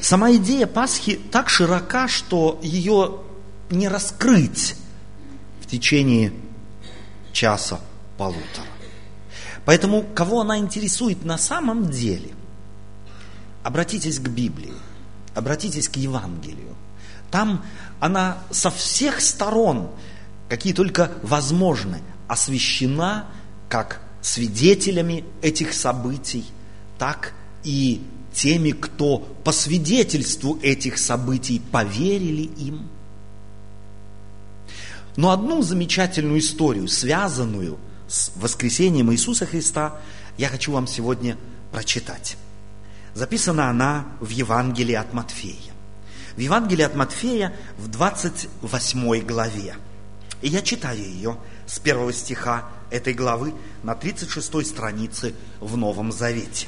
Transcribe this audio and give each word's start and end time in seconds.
Сама 0.00 0.32
идея 0.34 0.66
Пасхи 0.66 1.18
так 1.30 1.48
широка, 1.48 2.08
что 2.08 2.58
ее 2.62 3.20
не 3.70 3.88
раскрыть 3.88 4.76
в 5.62 5.66
течение 5.66 6.32
часа-полутора. 7.32 8.66
Поэтому 9.64 10.02
кого 10.02 10.40
она 10.40 10.58
интересует 10.58 11.24
на 11.24 11.38
самом 11.38 11.90
деле, 11.90 12.30
обратитесь 13.62 14.18
к 14.18 14.28
Библии, 14.28 14.74
обратитесь 15.34 15.88
к 15.88 15.96
Евангелию. 15.96 16.76
Там 17.30 17.64
она 17.98 18.38
со 18.50 18.70
всех 18.70 19.20
сторон, 19.20 19.90
какие 20.48 20.72
только 20.72 21.10
возможны, 21.22 22.02
освещена 22.28 23.26
как 23.68 24.00
свидетелями 24.20 25.24
этих 25.42 25.72
событий, 25.72 26.44
так 26.98 27.32
и 27.64 28.02
теми, 28.34 28.72
кто 28.72 29.18
по 29.18 29.52
свидетельству 29.52 30.58
этих 30.60 30.98
событий 30.98 31.62
поверили 31.72 32.42
им. 32.42 32.88
Но 35.16 35.30
одну 35.30 35.62
замечательную 35.62 36.40
историю, 36.40 36.88
связанную 36.88 37.78
с 38.08 38.32
воскресением 38.34 39.12
Иисуса 39.12 39.46
Христа, 39.46 40.00
я 40.36 40.48
хочу 40.48 40.72
вам 40.72 40.86
сегодня 40.88 41.38
прочитать. 41.70 42.36
Записана 43.14 43.70
она 43.70 44.06
в 44.20 44.30
Евангелии 44.30 44.94
от 44.94 45.12
Матфея. 45.12 45.72
В 46.36 46.40
Евангелии 46.40 46.82
от 46.82 46.96
Матфея 46.96 47.54
в 47.78 47.86
28 47.86 49.20
главе. 49.24 49.76
И 50.42 50.48
я 50.48 50.62
читаю 50.62 50.98
ее 50.98 51.36
с 51.66 51.78
первого 51.78 52.12
стиха 52.12 52.68
этой 52.90 53.14
главы 53.14 53.54
на 53.84 53.94
36 53.94 54.66
странице 54.66 55.34
в 55.60 55.76
Новом 55.76 56.10
Завете. 56.10 56.66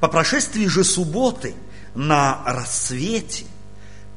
По 0.00 0.08
прошествии 0.08 0.66
же 0.66 0.82
субботы 0.82 1.54
на 1.94 2.42
рассвете 2.46 3.44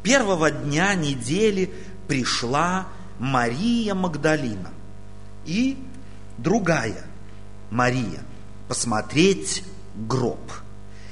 первого 0.02 0.50
дня 0.50 0.96
недели 0.96 1.74
пришла 2.08 2.88
Мария 3.20 3.94
Магдалина 3.94 4.72
и 5.46 5.78
другая 6.38 7.04
Мария 7.70 8.24
посмотреть 8.68 9.64
гроб. 9.96 10.52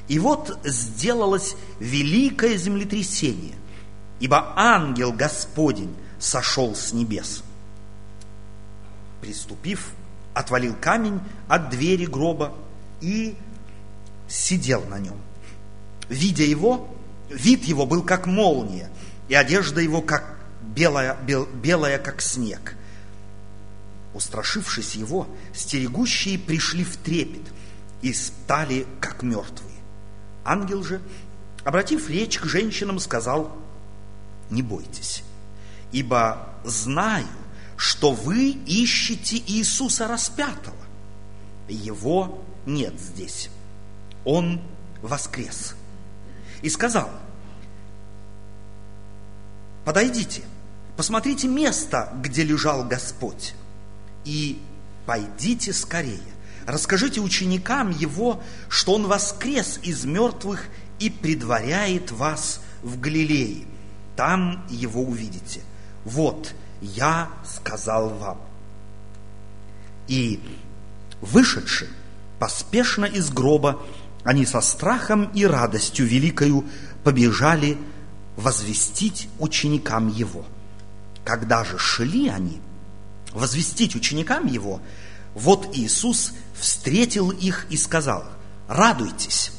И 0.08 0.20
вот 0.20 0.60
сделалось 0.64 1.56
великое 1.80 2.56
землетрясение, 2.58 3.56
ибо 4.20 4.54
ангел 4.56 5.12
Господень 5.12 5.96
сошел 6.18 6.76
с 6.76 6.94
небес. 6.94 7.44
Приступив, 9.22 9.92
отвалил 10.34 10.76
камень 10.80 11.20
от 11.48 11.70
двери 11.70 12.06
гроба 12.06 12.54
и 13.00 13.36
сидел 14.32 14.84
на 14.86 14.98
нем. 14.98 15.20
Видя 16.10 16.44
его, 16.44 16.90
вид 17.30 17.64
его 17.66 17.86
был 17.86 18.04
как 18.04 18.26
молния, 18.26 18.90
и 19.28 19.36
одежда 19.36 19.82
его 19.82 20.02
как 20.02 20.38
белая, 20.62 21.18
бел, 21.22 21.46
белая 21.46 22.00
как 22.00 22.22
снег. 22.22 22.76
Устрашившись 24.14 24.96
его, 24.96 25.28
стерегущие 25.54 26.38
пришли 26.38 26.84
в 26.84 26.98
трепет 26.98 27.52
и 28.02 28.14
стали 28.14 28.88
как 29.00 29.22
мертвые. 29.24 29.72
Ангел 30.44 30.84
же, 30.84 31.02
обратив 31.64 32.10
речь 32.10 32.40
к 32.40 32.46
женщинам, 32.46 33.00
сказал, 33.00 33.56
не 34.50 34.62
бойтесь, 34.62 35.24
ибо 35.92 36.50
знаю, 36.66 37.28
что 37.78 38.12
вы 38.12 38.50
ищете 38.50 39.38
Иисуса 39.38 40.08
распятого. 40.08 40.76
Его 41.70 42.44
нет 42.66 43.00
здесь 43.00 43.50
он 44.26 44.62
воскрес. 45.02 45.76
И 46.62 46.70
сказал, 46.70 47.10
подойдите, 49.84 50.44
посмотрите 50.96 51.48
место, 51.48 52.14
где 52.22 52.44
лежал 52.44 52.84
Господь, 52.84 53.54
и 54.24 54.62
пойдите 55.06 55.74
скорее. 55.74 56.20
Расскажите 56.68 57.22
ученикам 57.22 57.90
его, 57.90 58.42
что 58.70 58.94
он 58.94 59.08
воскрес 59.08 59.80
из 59.82 60.06
мертвых 60.06 60.66
и 61.00 61.10
предваряет 61.10 62.12
вас 62.12 62.62
в 62.84 63.00
Галилее. 63.00 63.66
Там 64.16 64.64
его 64.70 65.02
увидите. 65.02 65.62
Вот, 66.06 66.54
я 66.82 67.30
сказал 67.44 68.10
вам. 68.10 68.40
И 70.08 70.40
вышедший 71.22 71.88
поспешно 72.40 73.06
из 73.06 73.30
гроба 73.32 73.82
они 74.24 74.46
со 74.46 74.62
страхом 74.62 75.26
и 75.34 75.46
радостью 75.46 76.06
великою 76.06 76.66
побежали 77.04 77.78
возвестить 78.36 79.28
ученикам 79.40 80.10
его. 80.10 80.46
Когда 81.24 81.64
же 81.64 81.78
шли 81.78 82.28
они 82.30 82.62
возвестить 83.34 83.96
ученикам 83.96 84.48
его, 84.48 84.82
вот 85.34 85.76
Иисус 85.76 86.34
встретил 86.54 87.32
их 87.32 87.66
и 87.70 87.78
сказал, 87.78 88.26
радуйтесь. 88.68 89.52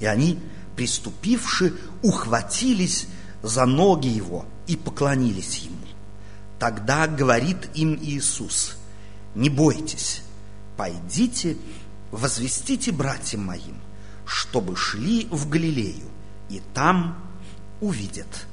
И 0.00 0.06
они, 0.06 0.38
приступивши, 0.76 1.74
ухватились 2.02 3.06
за 3.42 3.66
ноги 3.66 4.08
его 4.08 4.44
и 4.66 4.76
поклонились 4.76 5.58
ему. 5.58 5.76
Тогда 6.58 7.06
говорит 7.06 7.68
им 7.74 7.98
Иисус, 8.00 8.76
не 9.34 9.50
бойтесь, 9.50 10.22
пойдите 10.76 11.56
возвестите 12.16 12.92
братьям 12.92 13.44
моим, 13.44 13.76
чтобы 14.24 14.76
шли 14.76 15.28
в 15.30 15.48
Галилею, 15.48 16.10
и 16.48 16.60
там 16.74 17.18
увидят 17.80 18.46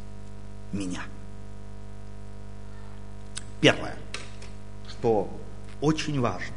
меня. 0.72 1.02
Первое, 3.62 3.96
что 4.90 5.30
очень 5.80 6.20
важно. 6.20 6.56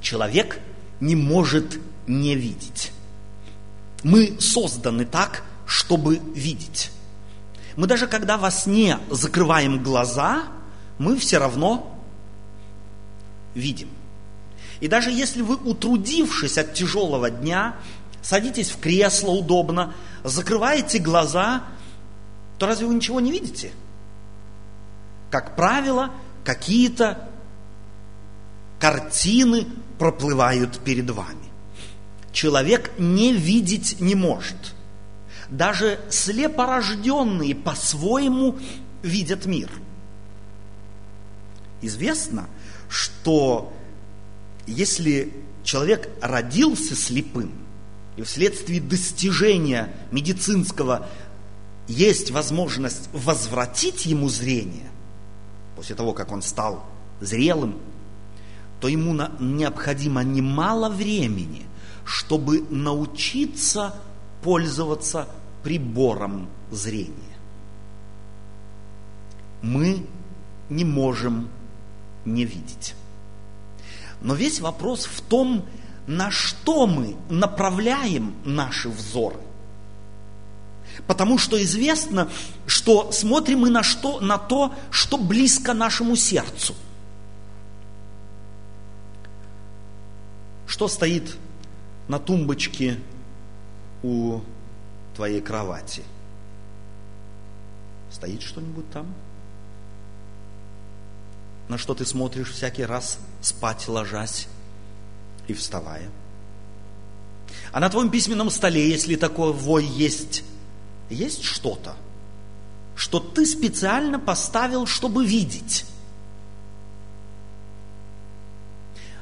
Человек 0.00 0.60
не 1.00 1.14
может 1.14 1.78
не 2.06 2.34
видеть. 2.34 2.92
Мы 4.02 4.40
созданы 4.40 5.04
так, 5.04 5.44
чтобы 5.66 6.16
видеть. 6.34 6.90
Мы 7.76 7.86
даже 7.86 8.06
когда 8.08 8.38
во 8.38 8.50
сне 8.50 8.98
закрываем 9.10 9.82
глаза, 9.82 10.44
мы 10.98 11.16
все 11.16 11.38
равно 11.38 11.96
видим. 13.54 13.88
И 14.80 14.88
даже 14.88 15.10
если 15.10 15.42
вы, 15.42 15.56
утрудившись 15.56 16.58
от 16.58 16.74
тяжелого 16.74 17.30
дня, 17.30 17.76
садитесь 18.22 18.70
в 18.70 18.78
кресло 18.78 19.30
удобно, 19.30 19.94
закрываете 20.24 20.98
глаза, 20.98 21.64
то 22.58 22.66
разве 22.66 22.86
вы 22.86 22.94
ничего 22.94 23.20
не 23.20 23.32
видите? 23.32 23.72
Как 25.30 25.56
правило, 25.56 26.10
какие-то 26.44 27.28
картины 28.78 29.66
проплывают 29.98 30.78
перед 30.80 31.10
вами. 31.10 31.48
Человек 32.32 32.92
не 32.98 33.32
видеть 33.32 34.00
не 34.00 34.14
может. 34.14 34.74
Даже 35.50 35.98
слепорожденные 36.10 37.54
по-своему 37.54 38.58
видят 39.02 39.46
мир. 39.46 39.70
Известно, 41.80 42.46
что 42.88 43.72
если 44.68 45.32
человек 45.64 46.08
родился 46.20 46.94
слепым, 46.94 47.52
и 48.16 48.22
вследствие 48.22 48.80
достижения 48.80 49.94
медицинского 50.10 51.08
есть 51.86 52.30
возможность 52.30 53.08
возвратить 53.12 54.06
ему 54.06 54.28
зрение, 54.28 54.90
после 55.76 55.94
того, 55.94 56.12
как 56.12 56.32
он 56.32 56.42
стал 56.42 56.84
зрелым, 57.20 57.78
то 58.80 58.88
ему 58.88 59.14
необходимо 59.38 60.22
немало 60.22 60.88
времени, 60.88 61.62
чтобы 62.04 62.64
научиться 62.70 63.94
пользоваться 64.42 65.28
прибором 65.62 66.48
зрения. 66.70 67.14
Мы 69.62 70.06
не 70.68 70.84
можем 70.84 71.48
не 72.24 72.44
видеть. 72.44 72.94
Но 74.20 74.34
весь 74.34 74.60
вопрос 74.60 75.06
в 75.06 75.20
том, 75.22 75.64
на 76.06 76.30
что 76.30 76.86
мы 76.86 77.16
направляем 77.28 78.34
наши 78.44 78.88
взоры. 78.88 79.38
Потому 81.06 81.38
что 81.38 81.62
известно, 81.62 82.28
что 82.66 83.12
смотрим 83.12 83.60
мы 83.60 83.70
на, 83.70 83.82
что, 83.82 84.20
на 84.20 84.38
то, 84.38 84.74
что 84.90 85.16
близко 85.16 85.74
нашему 85.74 86.16
сердцу. 86.16 86.74
Что 90.66 90.88
стоит 90.88 91.36
на 92.08 92.18
тумбочке 92.18 92.98
у 94.02 94.40
твоей 95.14 95.40
кровати? 95.40 96.02
Стоит 98.10 98.42
что-нибудь 98.42 98.90
там? 98.90 99.06
на 101.68 101.76
что 101.76 101.94
ты 101.94 102.04
смотришь 102.06 102.50
всякий 102.50 102.84
раз 102.84 103.18
спать 103.40 103.88
ложась 103.88 104.48
и 105.46 105.54
вставая. 105.54 106.10
А 107.72 107.80
на 107.80 107.88
твоем 107.88 108.10
письменном 108.10 108.50
столе, 108.50 108.88
если 108.88 109.16
такое 109.16 109.52
вой 109.52 109.84
есть, 109.84 110.44
есть 111.10 111.42
что-то, 111.42 111.96
что 112.94 113.20
ты 113.20 113.46
специально 113.46 114.18
поставил, 114.18 114.86
чтобы 114.86 115.24
видеть. 115.24 115.86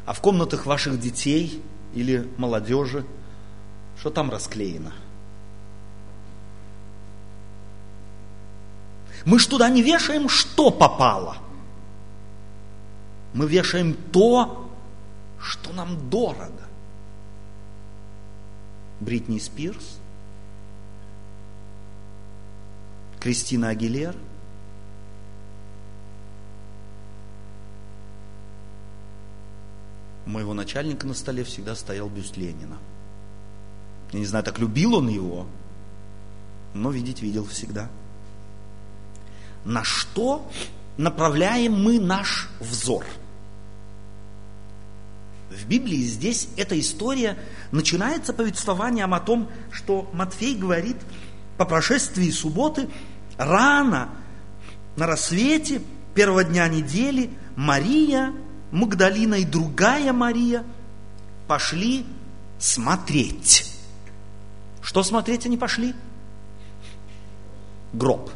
А 0.05 0.13
в 0.13 0.21
комнатах 0.21 0.67
ваших 0.67 1.01
детей 1.01 1.63
или 1.95 2.29
молодежи, 2.37 3.05
что 3.99 4.11
там 4.11 4.31
расклеено? 4.31 4.93
Мы 9.25 9.41
ж 9.41 9.47
туда 9.47 9.69
не 9.69 9.83
вешаем, 9.83 10.29
что 10.29 10.71
попало. 10.71 11.39
Мы 13.37 13.47
вешаем 13.47 13.93
то, 14.13 14.67
что 15.39 15.71
нам 15.75 16.09
дорого. 16.09 16.63
Бритни 18.99 19.39
Спирс, 19.39 19.99
Кристина 23.21 23.69
Агилер. 23.69 24.17
У 30.25 30.31
моего 30.31 30.55
начальника 30.55 31.07
на 31.07 31.13
столе 31.13 31.45
всегда 31.45 31.75
стоял 31.75 32.09
бюст 32.09 32.39
Ленина. 32.39 32.79
Я 34.13 34.19
не 34.19 34.25
знаю, 34.25 34.47
так 34.47 34.59
любил 34.59 34.95
он 34.95 35.09
его, 35.09 35.47
но 36.73 36.91
видеть 36.91 37.21
видел 37.21 37.45
всегда. 37.45 37.91
На 39.67 39.85
что 39.85 40.51
направляем 40.97 41.75
мы 41.75 42.01
наш 42.01 42.49
взор? 42.61 43.05
В 45.57 45.67
Библии 45.67 46.03
здесь 46.03 46.49
эта 46.57 46.79
история 46.79 47.37
начинается 47.73 48.33
повествованием 48.33 49.15
о 49.15 49.21
том, 49.21 49.49
что 49.73 50.09
Матфей 50.13 50.55
говорит– 50.55 50.97
по 51.57 51.65
прошествии 51.65 52.31
субботы, 52.31 52.89
рано, 53.37 54.11
на 54.97 55.07
рассвете, 55.07 55.83
первого 56.15 56.45
дня 56.45 56.69
недели, 56.69 57.31
Мария, 57.57 58.33
Магдалина 58.71 59.37
и 59.37 59.45
другая 59.45 60.13
Мария 60.13 60.65
пошли 61.47 62.05
смотреть. 62.59 63.73
Что 64.83 65.03
смотреть 65.03 65.47
они 65.47 65.57
пошли? 65.57 65.95
Гроб. 67.93 68.31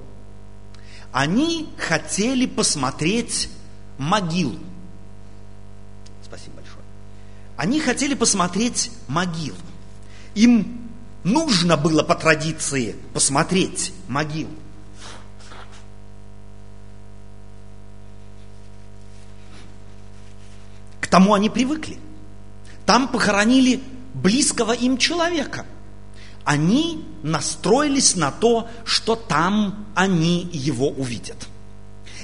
Они 1.12 1.69
хотели 1.76 2.46
посмотреть 2.46 3.50
могилу. 3.99 4.58
Они 7.60 7.78
хотели 7.78 8.14
посмотреть 8.14 8.90
могилу. 9.06 9.58
Им 10.34 10.80
Нужно 11.24 11.76
было 11.76 12.02
по 12.02 12.14
традиции 12.14 12.96
посмотреть 13.12 13.92
могилу. 14.08 14.48
К 21.02 21.06
тому 21.08 21.34
они 21.34 21.50
привыкли. 21.50 21.98
Там 22.86 23.08
похоронили 23.08 23.82
близкого 24.14 24.72
им 24.72 24.96
человека. 24.96 25.66
Они 26.44 27.04
настроились 27.22 28.16
на 28.16 28.30
то, 28.30 28.66
что 28.86 29.14
там 29.14 29.86
они 29.94 30.48
его 30.54 30.88
увидят. 30.88 31.36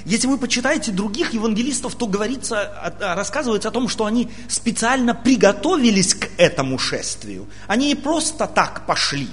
Если 0.07 0.29
вы 0.29 0.39
почитаете 0.39 0.93
других 0.93 1.35
евангелистов, 1.35 1.97
то 1.97 2.07
говорится, 2.07 2.95
рассказывается 3.01 3.71
о 3.71 3.73
том, 3.73 3.89
что 3.89 4.07
они 4.07 4.31
специально 4.49 5.17
приготовились 5.17 6.15
к 6.15 6.29
этому 6.37 6.79
шествию. 6.79 7.49
Они 7.67 7.89
не 7.89 7.97
просто 7.97 8.47
так 8.47 8.87
пошли. 8.87 9.29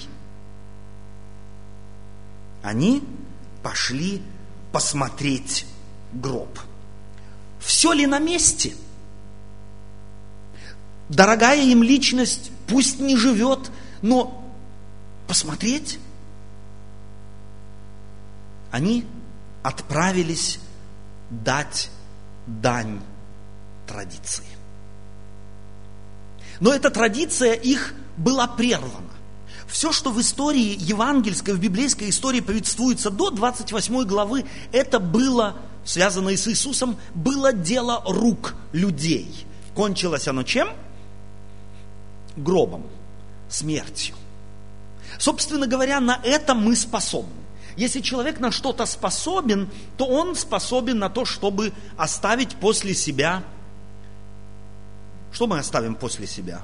Они 2.63 3.03
пошли 3.61 4.23
посмотреть 4.71 5.67
гроб. 6.11 6.57
Все 7.59 7.93
ли 7.93 8.07
на 8.07 8.17
месте? 8.17 8.73
Дорогая 11.07 11.61
им 11.61 11.83
личность 11.83 12.49
пусть 12.65 12.99
не 12.99 13.15
живет, 13.15 13.69
но 14.01 14.43
посмотреть. 15.27 15.99
Они 18.71 19.05
отправились 19.61 20.59
дать 21.43 21.89
дань 22.45 23.01
традиции. 23.87 24.45
Но 26.59 26.73
эта 26.73 26.89
традиция 26.89 27.53
их 27.53 27.93
была 28.17 28.47
прервана. 28.47 29.09
Все, 29.67 29.91
что 29.91 30.11
в 30.11 30.21
истории 30.21 30.77
евангельской, 30.79 31.53
в 31.53 31.59
библейской 31.59 32.09
истории 32.09 32.41
повествуется 32.41 33.09
до 33.09 33.31
28 33.31 34.03
главы, 34.03 34.45
это 34.71 34.99
было, 34.99 35.55
связано 35.83 36.35
с 36.35 36.47
Иисусом, 36.47 36.97
было 37.15 37.53
дело 37.53 38.03
рук 38.05 38.55
людей. 38.71 39.45
Кончилось 39.73 40.27
оно 40.27 40.43
чем? 40.43 40.69
Гробом, 42.35 42.85
смертью. 43.49 44.15
Собственно 45.17 45.65
говоря, 45.65 45.99
на 45.99 46.19
это 46.23 46.53
мы 46.53 46.75
способны. 46.75 47.42
Если 47.75 48.01
человек 48.01 48.39
на 48.39 48.51
что-то 48.51 48.85
способен, 48.85 49.69
то 49.97 50.05
он 50.05 50.35
способен 50.35 50.99
на 50.99 51.09
то, 51.09 51.25
чтобы 51.25 51.73
оставить 51.97 52.55
после 52.55 52.93
себя. 52.93 53.43
Что 55.31 55.47
мы 55.47 55.57
оставим 55.57 55.95
после 55.95 56.27
себя? 56.27 56.61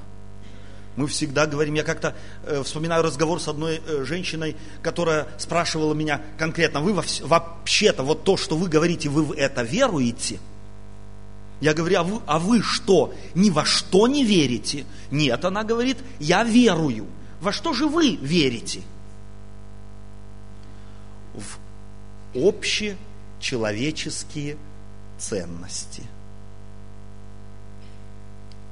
Мы 0.96 1.06
всегда 1.06 1.46
говорим, 1.46 1.74
я 1.74 1.84
как-то 1.84 2.14
э, 2.44 2.62
вспоминаю 2.62 3.02
разговор 3.02 3.40
с 3.40 3.48
одной 3.48 3.80
э, 3.86 4.04
женщиной, 4.04 4.56
которая 4.82 5.28
спрашивала 5.38 5.94
меня 5.94 6.20
конкретно, 6.36 6.80
вы 6.80 6.92
вообще-то 6.92 8.02
вот 8.02 8.24
то, 8.24 8.36
что 8.36 8.56
вы 8.56 8.68
говорите, 8.68 9.08
вы 9.08 9.22
в 9.22 9.32
это 9.32 9.62
веруете? 9.62 10.40
Я 11.60 11.74
говорю, 11.74 11.98
а 11.98 12.02
вы, 12.02 12.20
а 12.26 12.38
вы 12.38 12.62
что, 12.62 13.14
ни 13.34 13.50
во 13.50 13.64
что 13.64 14.08
не 14.08 14.24
верите? 14.24 14.84
Нет, 15.10 15.44
она 15.44 15.62
говорит, 15.62 15.98
я 16.18 16.42
верую. 16.42 17.06
Во 17.40 17.52
что 17.52 17.72
же 17.72 17.86
вы 17.86 18.16
верите? 18.16 18.82
В 21.34 21.58
общечеловеческие 22.34 24.56
ценности. 25.18 26.04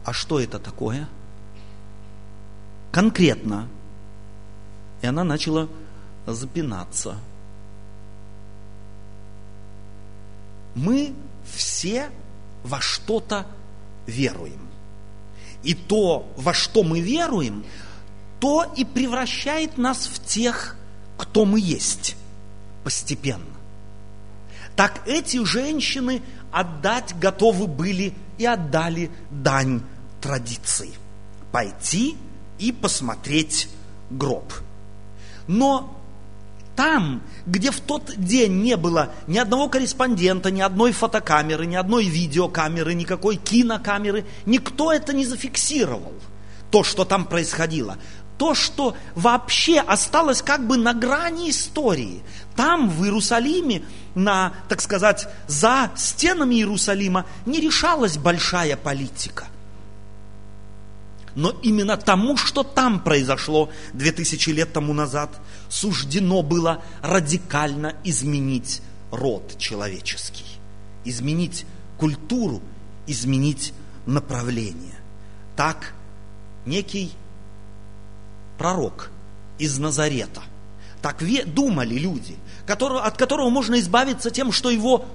А 0.05 0.13
что 0.13 0.39
это 0.41 0.59
такое? 0.59 1.09
Конкретно. 2.93 3.69
И 5.03 5.07
она 5.07 5.25
начала 5.25 5.69
запинаться. 6.27 7.17
Мы 10.75 11.15
все 11.45 12.11
во 12.63 12.81
что-то 12.81 13.47
веруем. 14.07 14.69
И 15.63 15.75
то, 15.75 16.33
во 16.37 16.55
что 16.55 16.85
мы 16.85 17.01
веруем, 17.01 17.65
то 18.41 18.65
и 18.77 18.85
превращает 18.85 19.77
нас 19.77 20.07
в 20.07 20.25
тех, 20.25 20.77
кто 21.17 21.45
мы 21.45 21.61
есть 21.61 22.17
постепенно. 22.89 23.45
Так 24.75 25.03
эти 25.05 25.45
женщины 25.45 26.23
отдать 26.51 27.15
готовы 27.19 27.67
были 27.67 28.15
и 28.39 28.47
отдали 28.47 29.11
дань 29.31 29.83
традиции. 30.23 30.93
Пойти 31.53 32.17
и 32.59 32.73
посмотреть 32.73 33.69
гроб. 34.09 34.55
Но 35.47 36.01
там, 36.77 37.23
где 37.45 37.73
в 37.73 37.81
тот 37.81 38.11
день 38.17 38.63
не 38.63 38.79
было 38.79 39.13
ни 39.27 39.37
одного 39.37 39.69
корреспондента, 39.69 40.51
ни 40.51 40.63
одной 40.63 40.93
фотокамеры, 40.93 41.67
ни 41.67 41.75
одной 41.75 42.07
видеокамеры, 42.07 42.95
никакой 42.95 43.37
кинокамеры, 43.37 44.25
никто 44.47 44.95
это 44.95 45.13
не 45.13 45.27
зафиксировал, 45.27 46.15
то, 46.71 46.85
что 46.85 47.05
там 47.05 47.27
происходило 47.27 47.99
то, 48.39 48.55
что 48.55 48.97
вообще 49.15 49.81
осталось 49.81 50.41
как 50.43 50.67
бы 50.67 50.77
на 50.77 50.95
грани 50.95 51.51
истории. 51.51 52.23
Там, 52.57 52.89
в 52.89 53.05
Иерусалиме, 53.05 53.83
на, 54.15 54.55
так 54.69 54.81
сказать, 54.81 55.29
за 55.47 55.91
стенами 55.97 56.55
Иерусалима 56.55 57.27
не 57.47 57.61
решалась 57.61 58.17
большая 58.17 58.77
политика. 58.77 59.47
Но 61.35 61.51
именно 61.63 61.97
тому, 61.97 62.37
что 62.37 62.63
там 62.63 63.01
произошло 63.01 63.71
2000 63.93 64.51
лет 64.51 64.73
тому 64.73 64.93
назад, 64.93 65.31
суждено 65.69 66.43
было 66.43 66.83
радикально 67.03 67.95
изменить 68.03 68.83
род 69.11 69.57
человеческий, 69.59 70.47
изменить 71.05 71.67
культуру, 71.97 72.63
изменить 73.07 73.73
направление. 74.07 74.97
Так 75.55 75.95
некий 76.67 77.13
пророк 78.59 79.11
из 79.59 79.79
Назарета. 79.79 80.43
Так 81.01 81.23
думали 81.47 81.95
люди, 81.95 82.37
которые, 82.67 83.01
от 83.03 83.17
которого 83.17 83.51
можно 83.51 83.79
избавиться 83.79 84.31
тем, 84.31 84.51
что 84.51 84.69
его 84.69 85.07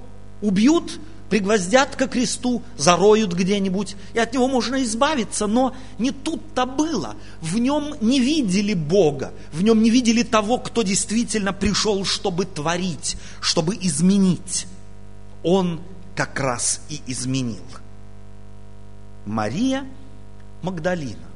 убьют, 0.41 0.99
пригвоздят 1.29 1.95
ко 1.95 2.07
кресту, 2.07 2.61
зароют 2.77 3.33
где-нибудь, 3.33 3.95
и 4.13 4.19
от 4.19 4.33
него 4.33 4.47
можно 4.47 4.81
избавиться. 4.83 5.45
Но 5.45 5.75
не 5.99 6.11
тут-то 6.11 6.65
было. 6.65 7.15
В 7.41 7.57
нем 7.59 7.95
не 8.01 8.19
видели 8.19 8.73
Бога, 8.73 9.33
в 9.51 9.61
нем 9.61 9.83
не 9.83 9.89
видели 9.89 10.23
того, 10.23 10.57
кто 10.57 10.83
действительно 10.83 11.51
пришел, 11.51 12.05
чтобы 12.05 12.45
творить, 12.45 13.17
чтобы 13.41 13.75
изменить. 13.75 14.67
Он 15.43 15.81
как 16.15 16.39
раз 16.39 16.81
и 16.89 17.01
изменил. 17.07 17.63
Мария 19.25 19.85
Магдалина– 20.61 21.27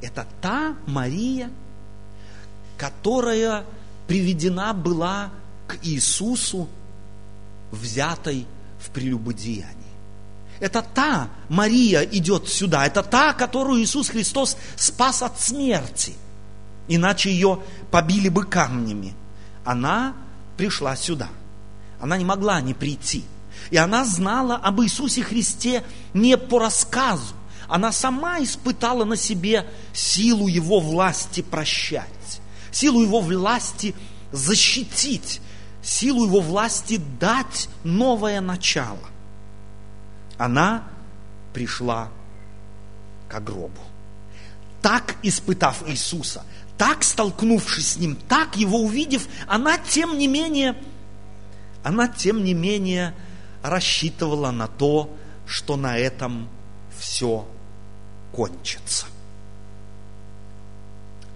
это 0.00 0.26
та 0.40 0.76
Мария, 0.86 1.50
которая 2.76 3.64
приведена 4.06 4.72
была 4.72 5.30
к 5.66 5.78
Иисусу, 5.82 6.68
взятой 7.70 8.46
в 8.80 8.90
прелюбодеянии. 8.90 9.74
Это 10.60 10.82
та 10.82 11.28
Мария 11.48 12.02
идет 12.02 12.48
сюда, 12.48 12.86
это 12.86 13.02
та, 13.02 13.32
которую 13.32 13.82
Иисус 13.82 14.08
Христос 14.08 14.56
спас 14.76 15.22
от 15.22 15.40
смерти. 15.40 16.14
Иначе 16.88 17.30
ее 17.30 17.60
побили 17.90 18.28
бы 18.28 18.44
камнями. 18.44 19.14
Она 19.64 20.14
пришла 20.56 20.96
сюда. 20.96 21.28
Она 22.00 22.16
не 22.16 22.24
могла 22.24 22.60
не 22.60 22.74
прийти. 22.74 23.24
И 23.70 23.76
она 23.76 24.04
знала 24.04 24.56
об 24.56 24.80
Иисусе 24.80 25.22
Христе 25.22 25.84
не 26.14 26.36
по 26.38 26.58
рассказу. 26.58 27.34
Она 27.68 27.92
сама 27.92 28.42
испытала 28.42 29.04
на 29.04 29.16
себе 29.16 29.66
силу 29.92 30.48
Его 30.48 30.80
власти 30.80 31.42
прощать, 31.42 32.40
силу 32.70 33.02
Его 33.02 33.20
власти 33.20 33.94
защитить, 34.32 35.40
силу 35.82 36.26
его 36.26 36.40
власти 36.40 37.00
дать 37.18 37.68
новое 37.84 38.40
начало. 38.40 39.08
Она 40.36 40.88
пришла 41.52 42.10
к 43.28 43.40
гробу. 43.40 43.80
Так 44.82 45.16
испытав 45.22 45.88
Иисуса, 45.88 46.44
так 46.76 47.02
столкнувшись 47.02 47.92
с 47.92 47.96
Ним, 47.96 48.16
так 48.28 48.56
Его 48.56 48.80
увидев, 48.80 49.26
она 49.48 49.78
тем 49.78 50.18
не 50.18 50.28
менее, 50.28 50.76
она 51.82 52.06
тем 52.06 52.44
не 52.44 52.54
менее 52.54 53.14
рассчитывала 53.62 54.52
на 54.52 54.68
то, 54.68 55.12
что 55.46 55.76
на 55.76 55.98
этом 55.98 56.48
все 56.96 57.48
кончится. 58.32 59.06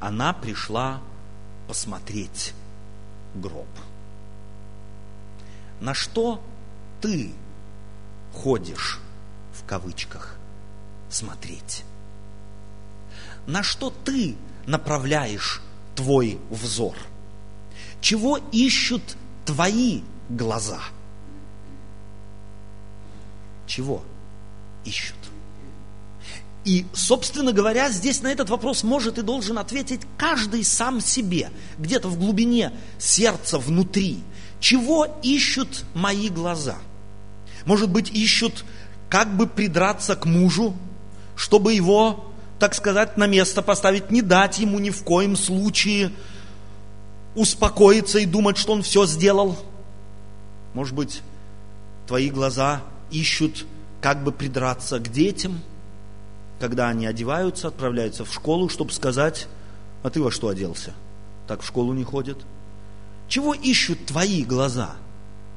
Она 0.00 0.32
пришла 0.32 1.00
посмотреть 1.68 2.54
гроб 3.34 3.68
на 5.82 5.94
что 5.94 6.40
ты 7.00 7.32
ходишь, 8.32 9.00
в 9.52 9.66
кавычках, 9.66 10.36
смотреть? 11.10 11.82
На 13.46 13.64
что 13.64 13.90
ты 13.90 14.36
направляешь 14.64 15.60
твой 15.96 16.38
взор? 16.50 16.96
Чего 18.00 18.38
ищут 18.52 19.02
твои 19.44 20.02
глаза? 20.28 20.80
Чего 23.66 24.04
ищут? 24.84 25.16
И, 26.64 26.86
собственно 26.92 27.52
говоря, 27.52 27.90
здесь 27.90 28.22
на 28.22 28.28
этот 28.28 28.48
вопрос 28.48 28.84
может 28.84 29.18
и 29.18 29.22
должен 29.22 29.58
ответить 29.58 30.02
каждый 30.16 30.62
сам 30.62 31.00
себе, 31.00 31.50
где-то 31.78 32.08
в 32.08 32.18
глубине 32.18 32.72
сердца, 32.98 33.58
внутри. 33.58 34.20
Чего 34.60 35.06
ищут 35.22 35.84
мои 35.92 36.28
глаза? 36.28 36.76
Может 37.64 37.90
быть, 37.90 38.10
ищут, 38.10 38.64
как 39.08 39.36
бы 39.36 39.48
придраться 39.48 40.14
к 40.14 40.24
мужу, 40.24 40.76
чтобы 41.34 41.74
его, 41.74 42.32
так 42.60 42.74
сказать, 42.74 43.16
на 43.16 43.26
место 43.26 43.60
поставить, 43.60 44.12
не 44.12 44.22
дать 44.22 44.60
ему 44.60 44.78
ни 44.78 44.90
в 44.90 45.02
коем 45.02 45.34
случае 45.34 46.12
успокоиться 47.34 48.20
и 48.20 48.26
думать, 48.26 48.56
что 48.56 48.72
он 48.72 48.82
все 48.82 49.04
сделал. 49.06 49.58
Может 50.74 50.94
быть, 50.94 51.22
твои 52.06 52.30
глаза 52.30 52.82
ищут, 53.10 53.66
как 54.00 54.22
бы 54.22 54.30
придраться 54.30 55.00
к 55.00 55.10
детям, 55.10 55.60
когда 56.62 56.88
они 56.88 57.06
одеваются, 57.06 57.68
отправляются 57.68 58.24
в 58.24 58.32
школу, 58.32 58.70
чтобы 58.70 58.92
сказать, 58.92 59.48
а 60.02 60.08
ты 60.08 60.22
во 60.22 60.30
что 60.30 60.48
оделся? 60.48 60.94
Так 61.46 61.60
в 61.60 61.66
школу 61.66 61.92
не 61.92 62.04
ходят– 62.04 62.38
чего 63.32 63.54
ищут 63.54 64.04
твои 64.04 64.44
глаза, 64.44 64.94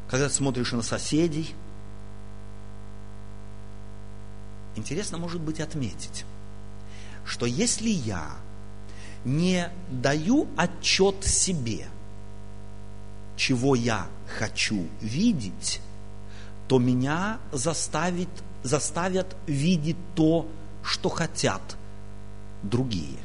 когда 0.08 0.30
ты 0.30 0.34
смотришь 0.34 0.72
на 0.72 0.82
соседей? 0.82 1.54
Интересно, 4.78 5.18
может 5.18 5.42
быть, 5.42 5.60
отметить, 5.60 6.24
что 7.26 7.46
если 7.46 7.90
я 7.90 8.30
не 9.26 9.70
даю 9.92 10.48
отчет 10.56 11.26
себе, 11.26 11.88
чего 13.36 13.76
я 13.76 14.08
хочу 14.38 14.88
видеть, 15.02 15.82
то 16.70 16.80
меня 16.80 17.40
заставит, 17.52 18.30
заставят 18.64 19.36
видеть 19.48 19.98
то, 20.16 20.48
что 20.86 21.10
хотят 21.10 21.62
другие. 22.64 23.18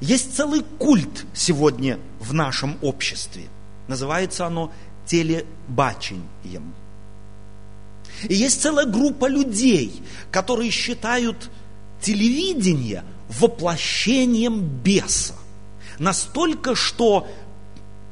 Есть 0.00 0.36
целый 0.36 0.62
культ 0.78 1.26
сегодня 1.34 1.98
в 2.20 2.32
нашем 2.32 2.76
обществе. 2.82 3.48
Называется 3.88 4.46
оно 4.46 4.72
телебачением. 5.06 6.74
И 8.28 8.34
есть 8.34 8.62
целая 8.62 8.86
группа 8.86 9.26
людей, 9.26 10.02
которые 10.30 10.70
считают 10.70 11.50
телевидение 12.00 13.04
воплощением 13.28 14.60
беса. 14.60 15.34
Настолько, 15.98 16.74
что 16.74 17.26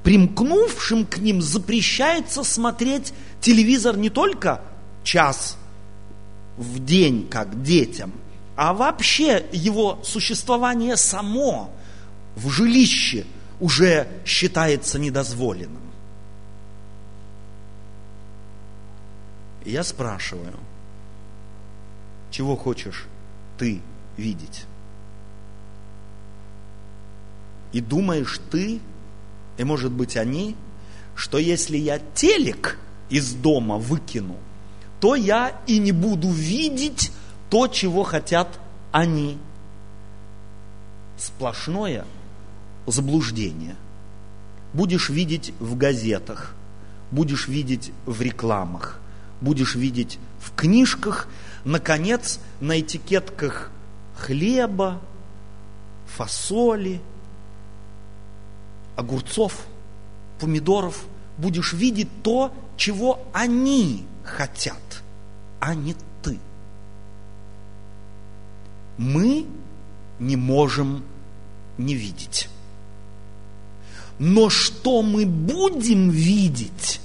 примкнувшим 0.02 1.06
к 1.06 1.18
ним 1.18 1.42
запрещается 1.42 2.42
смотреть 2.42 3.12
телевизор 3.40 3.96
не 3.96 4.10
только 4.10 4.62
час 5.04 5.57
в 6.58 6.84
день, 6.84 7.28
как 7.28 7.62
детям, 7.62 8.12
а 8.56 8.74
вообще 8.74 9.46
его 9.52 10.00
существование 10.02 10.96
само 10.96 11.70
в 12.34 12.50
жилище 12.50 13.24
уже 13.60 14.08
считается 14.24 14.98
недозволенным. 14.98 15.82
Я 19.64 19.84
спрашиваю, 19.84 20.54
чего 22.30 22.56
хочешь 22.56 23.06
ты 23.58 23.80
видеть? 24.16 24.64
И 27.72 27.80
думаешь 27.80 28.40
ты, 28.50 28.80
и 29.56 29.64
может 29.64 29.92
быть 29.92 30.16
они, 30.16 30.56
что 31.14 31.38
если 31.38 31.76
я 31.76 32.00
телек 32.14 32.78
из 33.10 33.34
дома 33.34 33.76
выкину, 33.76 34.36
то 35.00 35.14
я 35.14 35.60
и 35.66 35.78
не 35.78 35.92
буду 35.92 36.30
видеть 36.30 37.12
то, 37.50 37.68
чего 37.68 38.02
хотят 38.02 38.58
они. 38.92 39.38
Сплошное 41.16 42.04
заблуждение. 42.86 43.76
Будешь 44.72 45.08
видеть 45.08 45.52
в 45.60 45.76
газетах, 45.76 46.54
будешь 47.10 47.48
видеть 47.48 47.92
в 48.06 48.20
рекламах, 48.20 48.98
будешь 49.40 49.74
видеть 49.74 50.18
в 50.40 50.54
книжках, 50.54 51.28
наконец, 51.64 52.38
на 52.60 52.80
этикетках 52.80 53.70
хлеба, 54.16 55.00
фасоли, 56.06 57.00
огурцов, 58.96 59.64
помидоров, 60.38 61.04
будешь 61.38 61.72
видеть 61.72 62.08
то, 62.22 62.52
чего 62.76 63.20
они 63.32 64.04
хотят, 64.28 65.02
а 65.60 65.74
не 65.74 65.94
ты. 66.22 66.38
Мы 68.96 69.46
не 70.18 70.36
можем 70.36 71.04
не 71.76 71.94
видеть. 71.94 72.48
Но 74.18 74.50
что 74.50 75.02
мы 75.02 75.26
будем 75.26 76.10
видеть, 76.10 77.00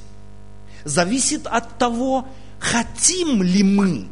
зависит 0.84 1.46
от 1.46 1.78
того, 1.78 2.28
хотим 2.60 3.44
ли 3.44 3.64
мы 3.64 4.08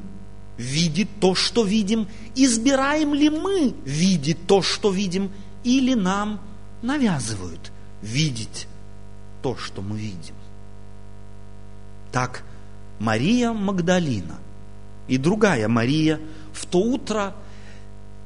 видеть 0.58 1.20
то, 1.20 1.34
что 1.34 1.64
видим, 1.64 2.08
избираем 2.36 3.16
ли 3.16 3.30
мы 3.30 3.74
видеть 3.84 4.46
то, 4.46 4.62
что 4.62 4.92
видим, 4.92 5.32
или 5.64 5.96
нам 5.96 6.40
навязывают 6.82 7.72
видеть 8.02 8.68
то, 9.42 9.58
что 9.58 9.82
мы 9.82 9.98
видим. 9.98 10.36
Так 12.12 12.44
Мария 13.02 13.52
Магдалина 13.52 14.38
и 15.08 15.18
другая 15.18 15.68
Мария 15.68 16.20
в 16.54 16.68
то 16.68 16.78
утро 16.80 17.34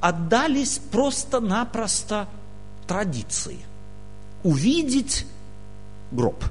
отдались 0.00 0.78
просто-напросто 0.92 2.28
традиции– 2.86 3.58
увидеть 4.42 5.26
гроб, 6.12 6.44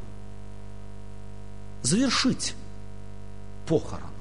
завершить 1.83 2.55
похороны. 3.67 4.14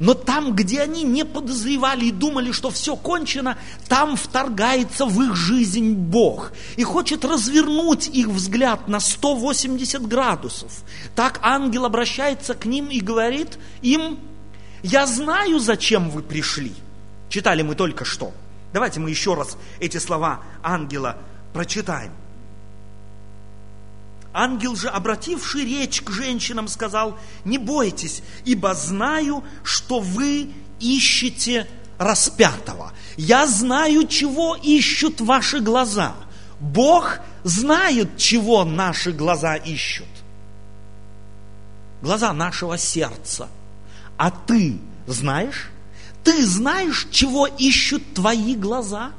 Но 0.00 0.14
там, 0.14 0.54
где 0.54 0.82
они 0.82 1.02
не 1.02 1.24
подозревали 1.24 2.06
и 2.06 2.12
думали, 2.12 2.52
что 2.52 2.70
все 2.70 2.94
кончено, 2.94 3.58
там 3.88 4.16
вторгается 4.16 5.06
в 5.06 5.20
их 5.22 5.34
жизнь 5.34 5.94
Бог 5.94 6.52
и 6.76 6.84
хочет 6.84 7.24
развернуть 7.24 8.06
их 8.08 8.28
взгляд 8.28 8.86
на 8.86 9.00
180 9.00 10.06
градусов. 10.06 10.70
Так 11.16 11.40
ангел 11.42 11.84
обращается 11.84 12.54
к 12.54 12.64
ним 12.64 12.88
и 12.88 13.00
говорит 13.00 13.58
им, 13.82 14.20
я 14.82 15.06
знаю, 15.06 15.58
зачем 15.58 16.10
вы 16.10 16.22
пришли. 16.22 16.72
Читали 17.28 17.62
мы 17.62 17.74
только 17.74 18.04
что. 18.04 18.32
Давайте 18.72 19.00
мы 19.00 19.10
еще 19.10 19.34
раз 19.34 19.56
эти 19.80 19.96
слова 19.98 20.42
ангела 20.62 21.18
прочитаем. 21.52 22.12
Ангел 24.38 24.76
же, 24.76 24.88
обративший 24.88 25.64
речь 25.64 26.00
к 26.00 26.10
женщинам, 26.10 26.68
сказал, 26.68 27.18
не 27.44 27.58
бойтесь, 27.58 28.22
ибо 28.44 28.72
знаю, 28.72 29.42
что 29.64 29.98
вы 29.98 30.52
ищете 30.78 31.66
распятого. 31.98 32.92
Я 33.16 33.48
знаю, 33.48 34.06
чего 34.06 34.54
ищут 34.54 35.20
ваши 35.20 35.58
глаза. 35.58 36.14
Бог 36.60 37.18
знает, 37.42 38.16
чего 38.16 38.64
наши 38.64 39.10
глаза 39.10 39.56
ищут. 39.56 40.06
Глаза 42.00 42.32
нашего 42.32 42.78
сердца. 42.78 43.48
А 44.16 44.30
ты 44.30 44.78
знаешь? 45.08 45.68
Ты 46.22 46.46
знаешь, 46.46 47.08
чего 47.10 47.48
ищут 47.48 48.14
твои 48.14 48.54
глаза? 48.54 49.10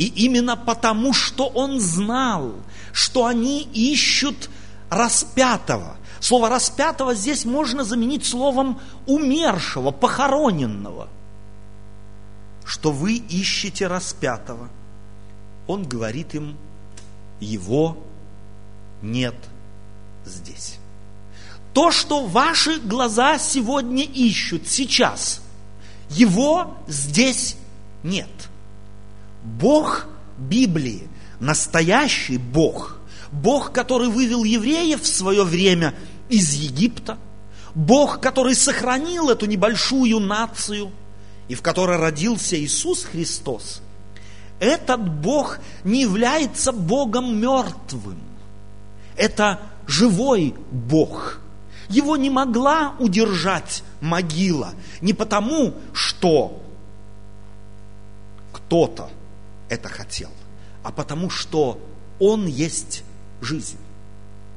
И 0.00 0.06
именно 0.06 0.56
потому, 0.56 1.12
что 1.12 1.46
он 1.46 1.78
знал, 1.78 2.54
что 2.90 3.26
они 3.26 3.60
ищут 3.60 4.48
распятого. 4.88 5.98
Слово 6.20 6.48
распятого 6.48 7.14
здесь 7.14 7.44
можно 7.44 7.84
заменить 7.84 8.24
словом 8.24 8.80
умершего, 9.06 9.90
похороненного. 9.90 11.10
Что 12.64 12.92
вы 12.92 13.16
ищете 13.16 13.88
распятого. 13.88 14.70
Он 15.66 15.82
говорит 15.84 16.34
им, 16.34 16.56
его 17.38 17.98
нет 19.02 19.36
здесь. 20.24 20.78
То, 21.74 21.90
что 21.90 22.24
ваши 22.24 22.80
глаза 22.80 23.36
сегодня 23.36 24.04
ищут, 24.04 24.66
сейчас, 24.66 25.42
его 26.08 26.78
здесь 26.88 27.58
нет. 28.02 28.30
Бог 29.42 30.06
Библии, 30.38 31.08
настоящий 31.38 32.38
Бог, 32.38 32.98
Бог, 33.32 33.72
который 33.72 34.08
вывел 34.08 34.44
евреев 34.44 35.02
в 35.02 35.06
свое 35.06 35.44
время 35.44 35.94
из 36.28 36.52
Египта, 36.54 37.18
Бог, 37.74 38.20
который 38.20 38.54
сохранил 38.54 39.30
эту 39.30 39.46
небольшую 39.46 40.18
нацию 40.20 40.90
и 41.48 41.54
в 41.54 41.62
которой 41.62 41.98
родился 41.98 42.58
Иисус 42.58 43.04
Христос, 43.04 43.82
этот 44.58 45.08
Бог 45.08 45.58
не 45.84 46.02
является 46.02 46.72
Богом 46.72 47.40
мертвым. 47.40 48.18
Это 49.16 49.60
живой 49.86 50.54
Бог. 50.70 51.40
Его 51.88 52.16
не 52.16 52.30
могла 52.30 52.94
удержать 52.98 53.82
могила. 54.00 54.74
Не 55.00 55.12
потому, 55.12 55.74
что 55.92 56.62
кто-то 58.52 59.10
это 59.70 59.88
хотел, 59.88 60.30
а 60.82 60.92
потому 60.92 61.30
что 61.30 61.80
Он 62.18 62.46
есть 62.46 63.02
жизнь. 63.40 63.78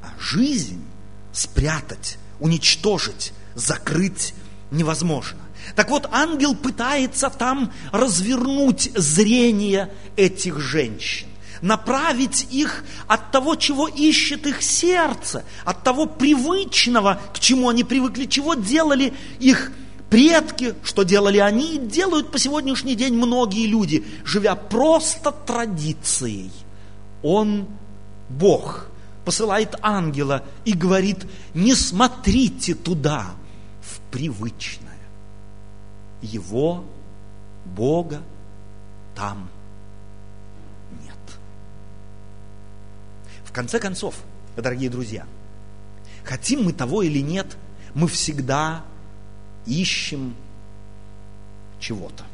А 0.02 0.08
жизнь 0.20 0.84
спрятать, 1.32 2.18
уничтожить, 2.40 3.32
закрыть 3.54 4.34
невозможно. 4.70 5.38
Так 5.76 5.88
вот, 5.88 6.06
ангел 6.12 6.54
пытается 6.54 7.30
там 7.30 7.72
развернуть 7.90 8.90
зрение 8.94 9.90
этих 10.16 10.60
женщин, 10.60 11.28
направить 11.62 12.46
их 12.50 12.84
от 13.06 13.30
того, 13.30 13.54
чего 13.54 13.88
ищет 13.88 14.46
их 14.46 14.62
сердце, 14.62 15.44
от 15.64 15.82
того 15.82 16.04
привычного, 16.04 17.18
к 17.32 17.40
чему 17.40 17.70
они 17.70 17.82
привыкли, 17.82 18.26
чего 18.26 18.54
делали 18.54 19.14
их 19.38 19.72
предки, 20.14 20.76
что 20.84 21.02
делали 21.02 21.38
они, 21.38 21.76
делают 21.76 22.30
по 22.30 22.38
сегодняшний 22.38 22.94
день 22.94 23.14
многие 23.14 23.66
люди, 23.66 24.04
живя 24.24 24.54
просто 24.54 25.32
традицией. 25.32 26.52
Он 27.24 27.66
Бог 28.28 28.86
посылает 29.24 29.74
ангела 29.82 30.44
и 30.64 30.72
говорит, 30.72 31.26
не 31.52 31.74
смотрите 31.74 32.76
туда, 32.76 33.32
в 33.82 33.98
привычное. 34.12 34.92
Его, 36.22 36.84
Бога, 37.64 38.22
там 39.16 39.50
нет. 41.02 41.18
В 43.44 43.50
конце 43.50 43.80
концов, 43.80 44.14
дорогие 44.56 44.90
друзья, 44.90 45.26
хотим 46.22 46.62
мы 46.62 46.72
того 46.72 47.02
или 47.02 47.18
нет, 47.18 47.56
мы 47.94 48.06
всегда 48.06 48.84
ищем 49.66 50.34
чего-то. 51.80 52.24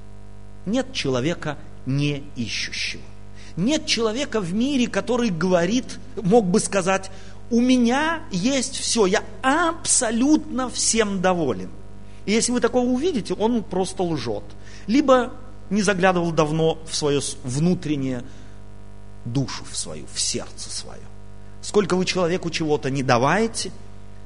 Нет 0.67 0.93
человека 0.93 1.59
не 1.87 2.25
ищущего. 2.37 3.03
Нет 3.57 3.87
человека 3.87 4.41
в 4.41 4.55
мире, 4.55 4.87
который 4.87 5.31
говорит, 5.31 5.99
мог 6.17 6.47
бы 6.47 6.61
сказать, 6.61 7.11
у 7.51 7.61
меня 7.61 8.21
есть 8.31 8.77
все, 8.77 9.07
я 9.07 9.25
абсолютно 9.43 10.71
всем 10.71 11.21
доволен. 11.21 11.71
И 12.27 12.33
если 12.33 12.53
вы 12.53 12.61
такого 12.61 12.87
увидите, 12.87 13.35
он 13.35 13.65
просто 13.65 14.03
лжет. 14.05 14.45
Либо 14.87 15.33
не 15.69 15.83
заглядывал 15.83 16.31
давно 16.31 16.79
в 16.89 16.95
свою 16.95 17.21
внутреннее 17.43 18.23
душу 19.25 19.65
в 19.69 19.77
свою, 19.77 20.07
в 20.13 20.21
сердце 20.21 20.71
свое. 20.71 21.03
Сколько 21.61 21.97
вы 21.97 22.05
человеку 22.05 22.51
чего-то 22.51 22.91
не 22.91 23.03
даваете– 23.03 23.73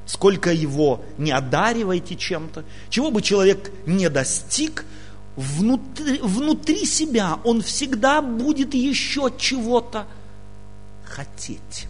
сколько 0.07 0.53
его 0.53 1.03
не 1.19 1.33
одариваете 1.33 2.17
чем-то, 2.17 2.65
чего 2.91 3.11
бы 3.11 3.23
человек 3.23 3.71
не 3.87 4.09
достиг, 4.11 4.85
внутри, 5.37 6.21
внутри 6.21 6.85
себя 6.85 7.39
он 7.45 7.63
всегда 7.63 8.23
будет 8.23 8.75
еще 8.75 9.33
чего-то 9.37 10.07
хотеть. 11.05 11.87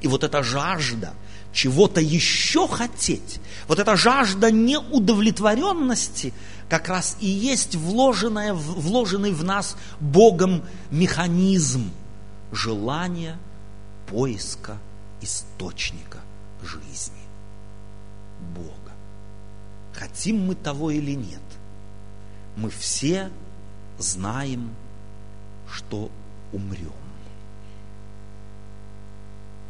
И 0.00 0.08
вот 0.08 0.22
эта 0.22 0.42
жажда 0.42 1.14
чего-то 1.52 2.00
еще 2.00 2.68
хотеть, 2.68 3.40
вот 3.66 3.78
эта 3.78 3.96
жажда 3.96 4.50
неудовлетворенности 4.50 6.32
как 6.68 6.88
раз 6.88 7.16
и 7.20 7.26
есть 7.26 7.74
вложенная, 7.74 8.52
вложенный 8.52 9.32
в 9.32 9.42
нас 9.42 9.76
Богом 9.98 10.62
механизм 10.90 11.90
желания 12.52 13.38
поиска 14.06 14.78
источника 15.20 16.20
жизни 16.64 17.22
Бога. 18.54 18.92
Хотим 19.92 20.46
мы 20.46 20.54
того 20.54 20.90
или 20.90 21.12
нет, 21.12 21.42
мы 22.56 22.70
все 22.70 23.30
знаем, 23.98 24.74
что 25.70 26.10
умрем. 26.52 26.92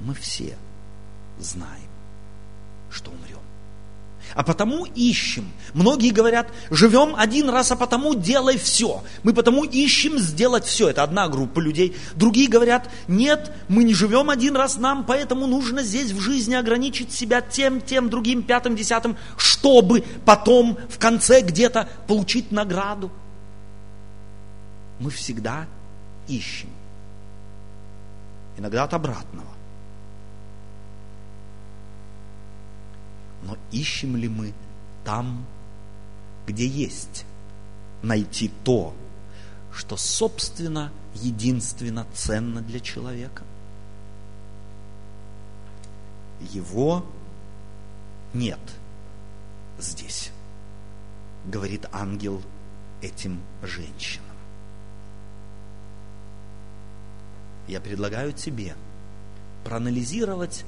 Мы 0.00 0.14
все 0.14 0.56
знаем, 1.38 1.90
что 2.90 3.10
умрем 3.10 3.40
а 4.34 4.42
потому 4.42 4.84
ищем. 4.84 5.50
Многие 5.74 6.10
говорят, 6.10 6.48
живем 6.70 7.14
один 7.16 7.50
раз, 7.50 7.70
а 7.70 7.76
потому 7.76 8.14
делай 8.14 8.58
все. 8.58 9.02
Мы 9.22 9.32
потому 9.32 9.64
ищем 9.64 10.18
сделать 10.18 10.64
все. 10.64 10.88
Это 10.88 11.02
одна 11.02 11.28
группа 11.28 11.60
людей. 11.60 11.96
Другие 12.14 12.48
говорят, 12.48 12.90
нет, 13.06 13.52
мы 13.68 13.84
не 13.84 13.94
живем 13.94 14.30
один 14.30 14.56
раз, 14.56 14.76
нам 14.78 15.04
поэтому 15.04 15.46
нужно 15.46 15.82
здесь 15.82 16.12
в 16.12 16.20
жизни 16.20 16.54
ограничить 16.54 17.12
себя 17.12 17.40
тем, 17.40 17.80
тем, 17.80 18.10
другим, 18.10 18.42
пятым, 18.42 18.76
десятым, 18.76 19.16
чтобы 19.36 20.04
потом 20.24 20.78
в 20.88 20.98
конце 20.98 21.40
где-то 21.40 21.88
получить 22.06 22.52
награду. 22.52 23.10
Мы 25.00 25.10
всегда 25.10 25.66
ищем. 26.26 26.68
Иногда 28.56 28.84
от 28.84 28.94
обратного. 28.94 29.57
Но 33.42 33.56
ищем 33.70 34.16
ли 34.16 34.28
мы 34.28 34.52
там, 35.04 35.46
где 36.46 36.66
есть, 36.66 37.24
найти 38.02 38.50
то, 38.64 38.94
что, 39.72 39.96
собственно, 39.96 40.92
единственно 41.14 42.06
ценно 42.14 42.60
для 42.62 42.80
человека? 42.80 43.44
Его 46.40 47.04
нет 48.32 48.60
здесь, 49.78 50.30
говорит 51.46 51.86
ангел 51.92 52.42
этим 53.02 53.40
женщинам. 53.62 54.26
Я 57.66 57.80
предлагаю 57.80 58.32
тебе 58.32 58.74
проанализировать 59.64 60.64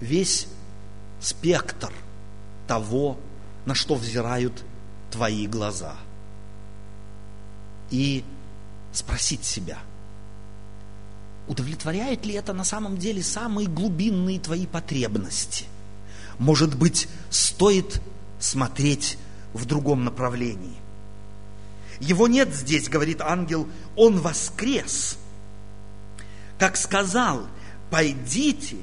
весь 0.00 0.48
спектр 1.20 1.92
того, 2.66 3.18
на 3.64 3.74
что 3.74 3.94
взирают 3.94 4.64
твои 5.10 5.46
глаза. 5.46 5.96
И 7.90 8.24
спросить 8.92 9.44
себя, 9.44 9.78
удовлетворяет 11.46 12.26
ли 12.26 12.34
это 12.34 12.52
на 12.52 12.64
самом 12.64 12.96
деле 12.96 13.22
самые 13.22 13.68
глубинные 13.68 14.40
твои 14.40 14.66
потребности? 14.66 15.66
Может 16.38 16.76
быть, 16.76 17.08
стоит 17.30 18.00
смотреть 18.38 19.18
в 19.52 19.64
другом 19.64 20.04
направлении? 20.04 20.76
Его 22.00 22.28
нет 22.28 22.54
здесь, 22.54 22.88
говорит 22.88 23.20
ангел, 23.20 23.68
он 23.94 24.20
воскрес. 24.20 25.18
Как 26.58 26.76
сказал, 26.76 27.46
пойдите, 27.90 28.76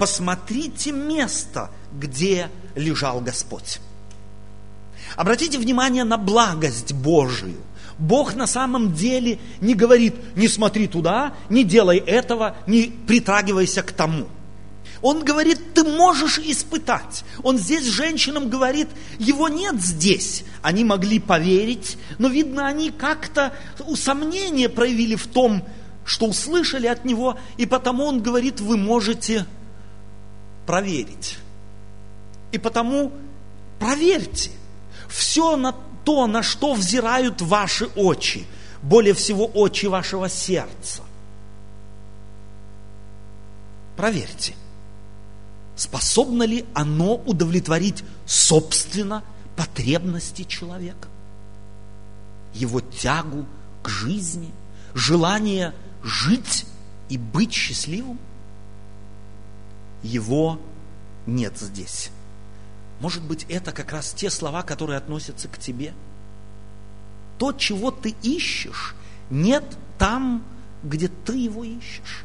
посмотрите 0.00 0.92
место, 0.92 1.70
где 1.92 2.48
лежал 2.74 3.20
Господь. 3.20 3.80
Обратите 5.14 5.58
внимание 5.58 6.04
на 6.04 6.16
благость 6.16 6.94
Божию. 6.94 7.58
Бог 7.98 8.34
на 8.34 8.46
самом 8.46 8.94
деле 8.94 9.38
не 9.60 9.74
говорит, 9.74 10.14
не 10.36 10.48
смотри 10.48 10.88
туда, 10.88 11.34
не 11.50 11.64
делай 11.64 11.98
этого, 11.98 12.56
не 12.66 12.84
притрагивайся 13.06 13.82
к 13.82 13.92
тому. 13.92 14.26
Он 15.02 15.22
говорит, 15.22 15.74
ты 15.74 15.84
можешь 15.84 16.38
испытать. 16.38 17.22
Он 17.42 17.58
здесь 17.58 17.84
женщинам 17.84 18.48
говорит, 18.48 18.88
его 19.18 19.48
нет 19.48 19.82
здесь. 19.82 20.44
Они 20.62 20.82
могли 20.82 21.18
поверить, 21.18 21.98
но 22.16 22.28
видно, 22.28 22.66
они 22.66 22.90
как-то 22.90 23.52
усомнение 23.86 24.70
проявили 24.70 25.16
в 25.16 25.26
том, 25.26 25.62
что 26.06 26.24
услышали 26.24 26.86
от 26.86 27.04
него, 27.04 27.38
и 27.58 27.66
потому 27.66 28.04
он 28.04 28.22
говорит, 28.22 28.60
вы 28.60 28.78
можете 28.78 29.44
проверить. 30.70 31.36
И 32.52 32.58
потому 32.58 33.10
проверьте 33.80 34.52
все 35.08 35.56
на 35.56 35.74
то, 36.04 36.28
на 36.28 36.44
что 36.44 36.74
взирают 36.74 37.42
ваши 37.42 37.86
очи, 37.96 38.46
более 38.80 39.14
всего 39.14 39.46
очи 39.46 39.86
вашего 39.86 40.28
сердца. 40.28 41.02
Проверьте, 43.96 44.54
способно 45.74 46.44
ли 46.44 46.64
оно 46.72 47.16
удовлетворить 47.16 48.04
собственно 48.24 49.24
потребности 49.56 50.44
человека, 50.44 51.08
его 52.54 52.80
тягу 52.80 53.44
к 53.82 53.88
жизни, 53.88 54.52
желание 54.94 55.74
жить 56.04 56.64
и 57.08 57.18
быть 57.18 57.52
счастливым. 57.52 58.20
Его 60.02 60.60
нет 61.26 61.58
здесь. 61.58 62.10
Может 63.00 63.22
быть, 63.22 63.46
это 63.48 63.72
как 63.72 63.92
раз 63.92 64.12
те 64.12 64.30
слова, 64.30 64.62
которые 64.62 64.98
относятся 64.98 65.48
к 65.48 65.58
тебе. 65.58 65.94
То, 67.38 67.52
чего 67.52 67.90
ты 67.90 68.14
ищешь, 68.22 68.94
нет 69.30 69.64
там, 69.98 70.44
где 70.82 71.08
ты 71.08 71.36
его 71.36 71.64
ищешь. 71.64 72.24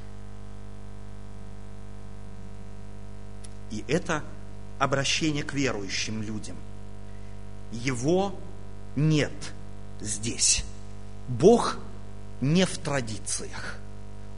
И 3.71 3.83
это 3.88 4.23
обращение 4.79 5.43
к 5.43 5.53
верующим 5.53 6.21
людям. 6.21 6.57
Его 7.71 8.38
нет 8.95 9.53
здесь. 10.01 10.63
Бог 11.27 11.77
не 12.41 12.65
в 12.65 12.77
традициях. 12.77 13.77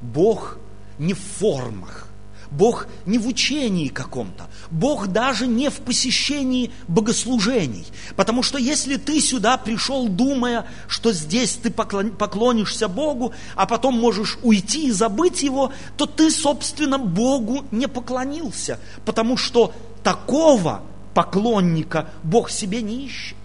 Бог 0.02 0.58
не 1.00 1.14
в 1.14 1.20
формах. 1.20 2.07
Бог 2.52 2.88
не 3.06 3.18
в 3.18 3.28
учении 3.28 3.88
каком-то. 3.88 4.48
Бог 4.72 5.08
даже 5.08 5.48
не 5.48 5.70
в 5.70 5.80
посещении 5.82 6.72
богослужений. 6.88 7.86
Потому 8.16 8.44
что 8.44 8.58
если 8.58 8.98
ты 8.98 9.20
сюда 9.20 9.58
пришел, 9.58 10.08
думая, 10.08 10.66
что 10.88 11.12
здесь 11.12 11.56
ты 11.56 11.72
поклонишься 11.72 12.88
Богу, 12.88 13.34
а 13.56 13.66
потом 13.66 14.00
можешь 14.00 14.38
уйти 14.44 14.88
и 14.88 14.92
забыть 14.92 15.44
Его, 15.44 15.72
то 15.98 16.06
ты, 16.06 16.32
собственно, 16.32 16.98
Богу 16.98 17.66
не 17.72 17.88
поклонился. 17.88 18.80
Потому 19.06 19.38
что 19.38 19.74
такого 20.04 20.84
поклонника 21.14 22.10
Бог 22.24 22.50
себе 22.50 22.82
не 22.82 23.06
ищет. 23.06 23.36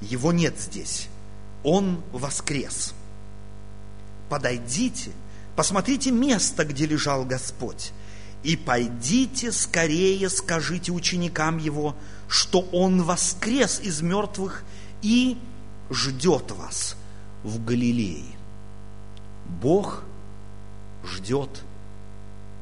Его 0.00 0.32
нет 0.32 0.58
здесь. 0.58 1.08
Он 1.62 2.02
воскрес 2.12 2.92
подойдите, 4.32 5.10
посмотрите 5.56 6.10
место, 6.10 6.64
где 6.64 6.86
лежал 6.86 7.26
Господь, 7.26 7.92
и 8.42 8.56
пойдите 8.56 9.52
скорее 9.52 10.30
скажите 10.30 10.90
ученикам 10.90 11.58
Его, 11.58 11.94
что 12.28 12.66
Он 12.72 13.02
воскрес 13.02 13.78
из 13.80 14.00
мертвых 14.00 14.64
и 15.02 15.36
ждет 15.90 16.50
вас 16.52 16.96
в 17.44 17.62
Галилее. 17.62 18.24
Бог 19.44 20.02
ждет 21.04 21.62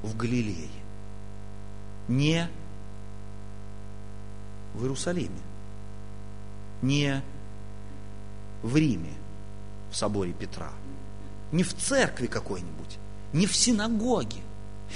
в 0.02 0.16
Галилее, 0.16 0.70
не 2.08 2.50
в 4.74 4.82
Иерусалиме, 4.82 5.40
не 6.82 7.22
в 8.64 8.76
Риме, 8.76 9.14
в 9.92 9.96
соборе 9.96 10.32
Петра– 10.32 10.72
не 11.52 11.62
в 11.62 11.74
церкви 11.74 12.26
какой-нибудь, 12.26 12.98
не 13.32 13.46
в 13.46 13.56
синагоге. 13.56 14.38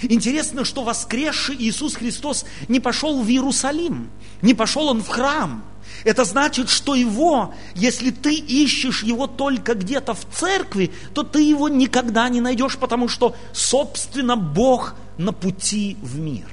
Интересно, 0.02 0.64
что 0.64 0.82
воскресший 0.82 1.56
Иисус 1.56 1.94
Христос 1.94 2.44
не 2.68 2.80
пошел 2.80 3.22
в 3.22 3.28
Иерусалим, 3.28 4.10
не 4.42 4.54
пошел 4.54 4.88
он 4.88 5.02
в 5.02 5.08
храм. 5.08 5.64
Это 6.02 6.24
значит, 6.24 6.68
что 6.68 6.94
его, 6.94 7.54
если 7.74 8.10
ты 8.10 8.34
ищешь 8.34 9.02
его 9.02 9.26
только 9.26 9.74
где-то 9.74 10.14
в 10.14 10.26
церкви, 10.32 10.92
то 11.14 11.22
ты 11.22 11.42
его 11.42 11.68
никогда 11.68 12.28
не 12.28 12.40
найдешь, 12.40 12.76
потому 12.76 13.08
что, 13.08 13.36
собственно, 13.52 14.36
Бог 14.36 14.94
на 15.16 15.32
пути 15.32 15.96
в 16.02 16.18
мир. 16.18 16.48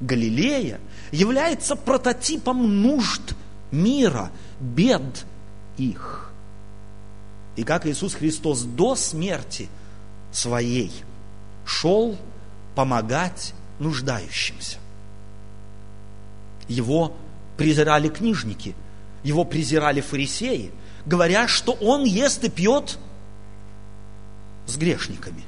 Галилея 0.00 0.80
является 1.12 1.76
прототипом 1.76 2.82
нужд 2.82 3.34
мира, 3.70 4.30
бед 4.60 5.26
их. 5.76 6.23
И 7.56 7.64
как 7.64 7.86
Иисус 7.86 8.14
Христос 8.14 8.62
до 8.62 8.96
смерти 8.96 9.68
своей 10.32 10.92
шел 11.64 12.18
помогать 12.74 13.54
нуждающимся. 13.78 14.78
Его 16.68 17.16
презирали 17.56 18.08
книжники, 18.08 18.74
его 19.22 19.44
презирали 19.44 20.00
фарисеи, 20.00 20.72
говоря, 21.06 21.46
что 21.46 21.72
он 21.72 22.04
ест 22.04 22.42
и 22.44 22.50
пьет 22.50 22.98
с 24.66 24.76
грешниками. 24.76 25.44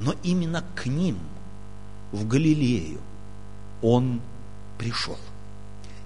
Но 0.00 0.14
именно 0.22 0.64
к 0.74 0.86
ним, 0.86 1.18
в 2.10 2.26
Галилею, 2.26 3.00
он 3.82 4.20
пришел. 4.78 5.18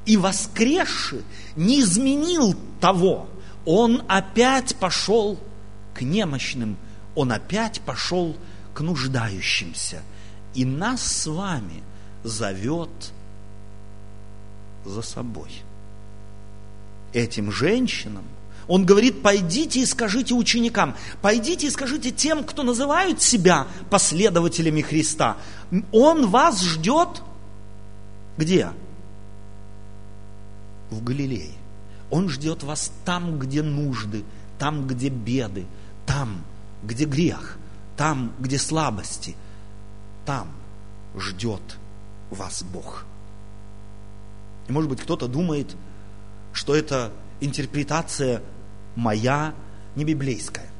И 0.04 0.16
воскресший 0.16 1.22
не 1.56 1.80
изменил 1.80 2.54
того, 2.80 3.28
он 3.64 4.02
опять 4.08 4.76
пошел 4.76 5.38
к 5.94 6.02
немощным, 6.02 6.76
он 7.14 7.32
опять 7.32 7.80
пошел 7.80 8.36
к 8.74 8.80
нуждающимся. 8.80 10.02
И 10.54 10.64
нас 10.64 11.02
с 11.02 11.26
вами 11.26 11.82
зовет 12.22 13.12
за 14.84 15.02
собой. 15.02 15.50
Этим 17.12 17.50
женщинам 17.50 18.24
он 18.66 18.86
говорит, 18.86 19.22
пойдите 19.22 19.80
и 19.80 19.86
скажите 19.86 20.34
ученикам, 20.34 20.96
пойдите 21.20 21.66
и 21.66 21.70
скажите 21.70 22.10
тем, 22.10 22.44
кто 22.44 22.62
называют 22.62 23.20
себя 23.20 23.66
последователями 23.90 24.80
Христа. 24.80 25.36
Он 25.92 26.28
вас 26.28 26.62
ждет 26.62 27.22
где? 28.36 28.70
В 30.90 31.02
Галилее. 31.02 31.52
Он 32.14 32.28
ждет 32.28 32.62
вас 32.62 32.92
там, 33.04 33.40
где 33.40 33.60
нужды, 33.60 34.22
там, 34.56 34.86
где 34.86 35.08
беды, 35.08 35.66
там, 36.06 36.44
где 36.84 37.06
грех, 37.06 37.58
там, 37.96 38.32
где 38.38 38.56
слабости. 38.56 39.34
Там 40.24 40.46
ждет 41.18 41.60
вас 42.30 42.62
Бог. 42.62 43.04
И 44.68 44.72
может 44.72 44.88
быть 44.88 45.00
кто-то 45.00 45.26
думает, 45.26 45.74
что 46.52 46.76
это 46.76 47.10
интерпретация 47.40 48.44
моя, 48.94 49.52
не 49.96 50.04
библейская. 50.04 50.70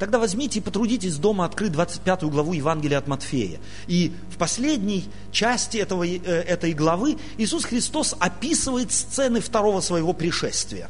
Тогда 0.00 0.18
возьмите 0.18 0.60
и 0.60 0.62
потрудитесь 0.62 1.16
дома 1.16 1.44
открыть 1.44 1.72
25 1.72 2.22
главу 2.22 2.54
Евангелия 2.54 2.96
от 2.96 3.06
Матфея. 3.06 3.60
И 3.86 4.12
в 4.30 4.38
последней 4.38 5.04
части 5.30 5.76
этого, 5.76 6.06
э, 6.08 6.16
этой 6.16 6.72
главы 6.72 7.18
Иисус 7.36 7.66
Христос 7.66 8.16
описывает 8.18 8.92
сцены 8.92 9.42
второго 9.42 9.82
своего 9.82 10.14
пришествия. 10.14 10.88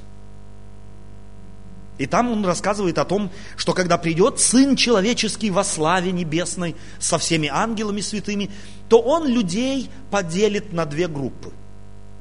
И 1.98 2.06
там 2.06 2.30
он 2.30 2.44
рассказывает 2.44 2.98
о 2.98 3.04
том, 3.04 3.30
что 3.56 3.72
когда 3.72 3.98
придет 3.98 4.38
Сын 4.38 4.76
Человеческий 4.76 5.50
во 5.50 5.64
славе 5.64 6.12
небесной 6.12 6.76
со 7.00 7.18
всеми 7.18 7.48
ангелами 7.48 8.02
святыми, 8.02 8.48
то 8.88 9.00
он 9.00 9.26
людей 9.26 9.90
поделит 10.12 10.72
на 10.72 10.86
две 10.86 11.08
группы. 11.08 11.50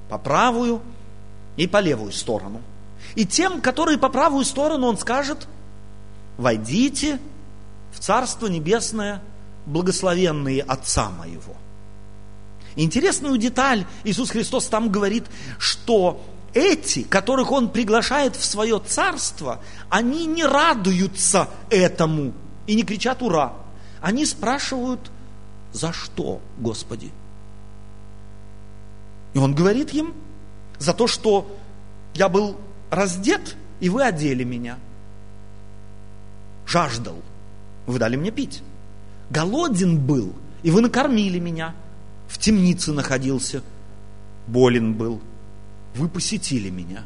По 0.09 0.17
правую 0.17 0.81
и 1.55 1.67
по 1.67 1.81
левую 1.81 2.11
сторону. 2.13 2.63
И 3.13 3.27
тем, 3.27 3.61
которые 3.61 3.99
по 3.99 4.09
правую 4.09 4.43
сторону, 4.43 4.87
он 4.87 4.97
скажет, 4.97 5.47
войдите 6.39 7.19
в 7.91 7.99
Царство 7.99 8.47
Небесное, 8.47 9.21
благословенные 9.65 10.63
Отца 10.63 11.09
Моего. 11.09 11.55
Интересную 12.75 13.37
деталь 13.37 13.85
Иисус 14.05 14.29
Христос 14.29 14.67
там 14.67 14.89
говорит, 14.89 15.25
что 15.57 16.23
эти, 16.53 17.03
которых 17.03 17.51
Он 17.51 17.69
приглашает 17.69 18.37
в 18.37 18.45
свое 18.45 18.79
царство, 18.79 19.59
они 19.89 20.25
не 20.25 20.45
радуются 20.45 21.49
этому 21.69 22.33
и 22.65 22.75
не 22.75 22.83
кричат 22.83 23.21
«Ура!». 23.21 23.53
Они 24.01 24.25
спрашивают, 24.25 25.11
за 25.73 25.91
что, 25.91 26.39
Господи? 26.57 27.11
И 29.33 29.37
Он 29.37 29.53
говорит 29.53 29.93
им, 29.93 30.13
за 30.77 30.93
то, 30.93 31.05
что 31.05 31.53
я 32.13 32.29
был 32.29 32.55
раздет, 32.89 33.57
и 33.81 33.89
вы 33.89 34.03
одели 34.03 34.45
меня. 34.45 34.77
Жаждал, 36.69 37.15
вы 37.87 37.97
дали 37.97 38.15
мне 38.15 38.29
пить. 38.29 38.61
Голоден 39.31 39.97
был, 39.97 40.35
и 40.61 40.69
вы 40.69 40.81
накормили 40.81 41.39
меня. 41.39 41.73
В 42.27 42.37
темнице 42.37 42.93
находился, 42.93 43.63
болен 44.45 44.93
был, 44.93 45.19
вы 45.95 46.07
посетили 46.07 46.69
меня. 46.69 47.05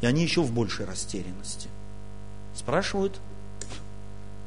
И 0.00 0.06
они 0.06 0.22
еще 0.22 0.40
в 0.40 0.52
большей 0.54 0.86
растерянности. 0.86 1.68
Спрашивают, 2.54 3.20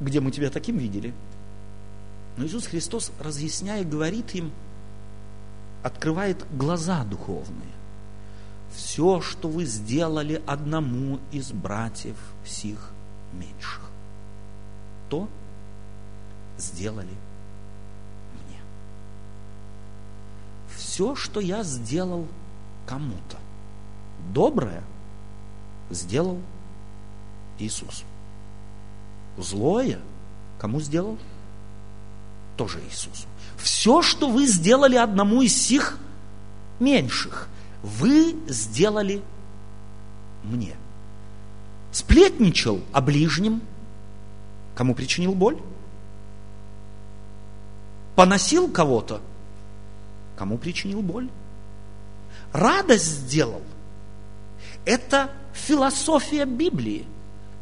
где 0.00 0.18
мы 0.20 0.32
тебя 0.32 0.50
таким 0.50 0.78
видели? 0.78 1.14
Но 2.36 2.46
Иисус 2.46 2.66
Христос, 2.66 3.12
разъясняя, 3.20 3.84
говорит 3.84 4.34
им, 4.34 4.50
открывает 5.84 6.44
глаза 6.50 7.04
духовные. 7.04 7.70
Все, 8.74 9.20
что 9.20 9.48
вы 9.48 9.66
сделали 9.66 10.42
одному 10.46 11.20
из 11.30 11.52
братьев 11.52 12.16
сих 12.44 12.90
меньших, 13.38 13.80
то 15.08 15.28
сделали 16.58 17.14
мне. 18.32 18.60
Все, 20.76 21.14
что 21.14 21.40
я 21.40 21.62
сделал 21.62 22.26
кому-то. 22.86 23.38
Доброе 24.32 24.82
сделал 25.90 26.40
Иисус. 27.58 28.04
Злое 29.38 30.00
кому 30.58 30.80
сделал? 30.80 31.18
Тоже 32.56 32.80
Иисусу. 32.80 33.26
Все, 33.58 34.02
что 34.02 34.30
вы 34.30 34.46
сделали 34.46 34.96
одному 34.96 35.42
из 35.42 35.54
сих 35.54 35.98
меньших, 36.80 37.48
вы 37.82 38.36
сделали 38.48 39.22
мне. 40.42 40.76
Сплетничал 41.96 42.82
о 42.92 43.00
ближнем, 43.00 43.62
кому 44.74 44.94
причинил 44.94 45.32
боль? 45.32 45.56
Поносил 48.14 48.70
кого-то, 48.70 49.22
кому 50.36 50.58
причинил 50.58 51.00
боль? 51.00 51.30
радость 52.52 53.06
сделал. 53.06 53.62
Это 54.84 55.30
философия 55.54 56.44
Библии. 56.44 57.06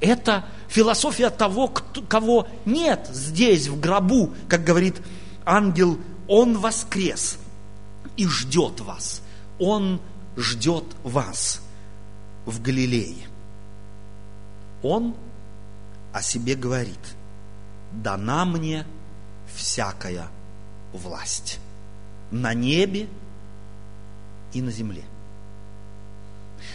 Это 0.01 0.47
философия 0.67 1.31
того, 1.31 1.69
кто, 1.69 2.03
кого 2.03 2.49
нет 2.65 3.09
здесь, 3.13 3.69
в 3.69 3.79
гробу, 3.79 4.33
как 4.49 4.65
говорит 4.65 5.01
ангел, 5.45 5.97
он 6.27 6.59
воскрес 6.59 7.39
и 8.17 8.27
ждет 8.27 8.81
вас. 8.81 9.23
Он 9.61 10.01
ждет 10.37 10.87
вас 11.05 11.61
в 12.47 12.61
Галилее. 12.61 13.29
Он 14.85 15.15
о 16.13 16.23
себе 16.23 16.55
говорит, 16.55 17.01
дана 17.91 18.45
мне 18.45 18.87
всякая 19.57 20.29
власть 20.93 21.59
на 22.31 22.53
небе 22.53 23.09
и 24.53 24.61
на 24.61 24.71
земле. 24.71 25.03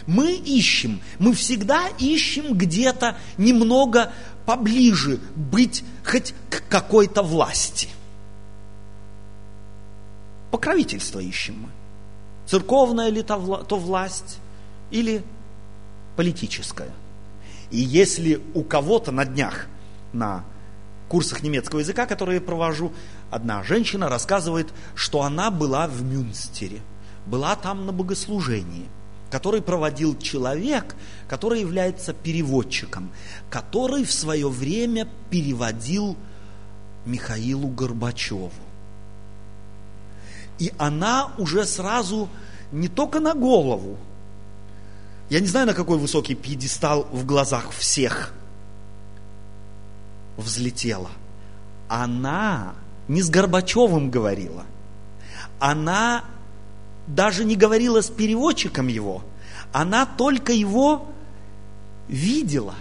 Мы 0.06 0.34
ищем, 0.34 1.00
мы 1.20 1.34
всегда 1.34 1.88
ищем 1.98 2.54
где-то 2.54 3.16
немного 3.38 4.12
поближе 4.44 5.20
быть 5.36 5.84
хоть 6.04 6.34
к 6.50 6.64
какой-то 6.68 7.22
власти. 7.22 7.88
Покровительство 10.50 11.20
ищем 11.20 11.60
мы. 11.62 11.68
Церковная 12.46 13.08
ли 13.08 13.22
то, 13.22 13.36
власть 13.36 14.38
или 14.90 15.22
политическая. 16.16 16.90
И 17.70 17.78
если 17.78 18.40
у 18.54 18.62
кого-то 18.62 19.12
на 19.12 19.24
днях, 19.24 19.66
на 20.12 20.44
курсах 21.08 21.42
немецкого 21.42 21.80
языка, 21.80 22.06
которые 22.06 22.40
провожу, 22.40 22.92
одна 23.30 23.62
женщина 23.62 24.08
рассказывает, 24.08 24.68
что 24.94 25.22
она 25.22 25.50
была 25.50 25.86
в 25.86 26.02
Мюнстере– 26.02 26.80
была 27.26 27.56
там 27.56 27.86
на 27.86 27.92
богослужении, 27.92 28.88
который 29.30 29.62
проводил 29.62 30.18
человек, 30.18 30.96
который 31.28 31.60
является 31.60 32.12
переводчиком, 32.12 33.10
который 33.48 34.04
в 34.04 34.12
свое 34.12 34.48
время 34.48 35.08
переводил 35.30 36.16
Михаилу 37.06 37.68
Горбачеву. 37.68 38.50
И 40.58 40.72
она 40.76 41.32
уже 41.38 41.64
сразу 41.64 42.28
не 42.72 42.88
только 42.88 43.20
на 43.20 43.34
голову, 43.34 43.96
я 45.30 45.38
не 45.38 45.46
знаю, 45.46 45.68
на 45.68 45.74
какой 45.74 45.96
высокий 45.96 46.34
пьедестал 46.34 47.06
в 47.12 47.24
глазах 47.24 47.70
всех 47.70 48.34
взлетела. 50.36 51.10
Она 51.88 52.74
не 53.06 53.22
с 53.22 53.30
Горбачевым 53.30 54.10
говорила, 54.10 54.64
она 55.60 56.24
даже 57.06 57.44
не 57.44 57.54
говорила 57.54 58.00
с 58.00 58.10
переводчиком 58.10 58.88
его, 58.88 59.22
она 59.72 60.04
только 60.04 60.52
его 60.52 61.06
видела. 62.08 62.74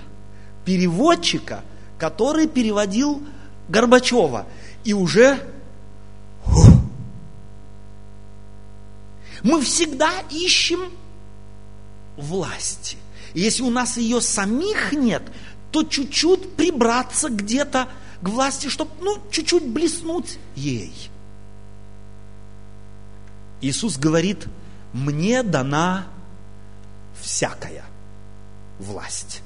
Переводчика, 0.65 1.63
который 1.97 2.47
переводил 2.47 3.21
Горбачева. 3.69 4.47
И 4.83 4.93
уже... 4.93 5.39
Мы 9.41 9.61
всегда 9.61 10.11
ищем 10.29 10.91
власти. 12.19 12.97
И 13.33 13.41
если 13.41 13.63
у 13.63 13.69
нас 13.69 13.97
ее 13.97 14.21
самих 14.21 14.91
нет, 14.93 15.23
то 15.71 15.83
чуть-чуть 15.83 16.55
прибраться 16.55 17.29
где-то 17.29 17.87
к 18.21 18.27
власти, 18.27 18.67
чтобы, 18.67 18.91
ну, 19.01 19.17
чуть-чуть 19.31 19.67
блеснуть 19.67 20.37
ей. 20.55 21.09
Иисус 23.61 23.97
говорит, 23.97 24.47
мне 24.93 25.43
дана 25.43 26.07
всякая 27.21 27.83
власть. 28.79 29.41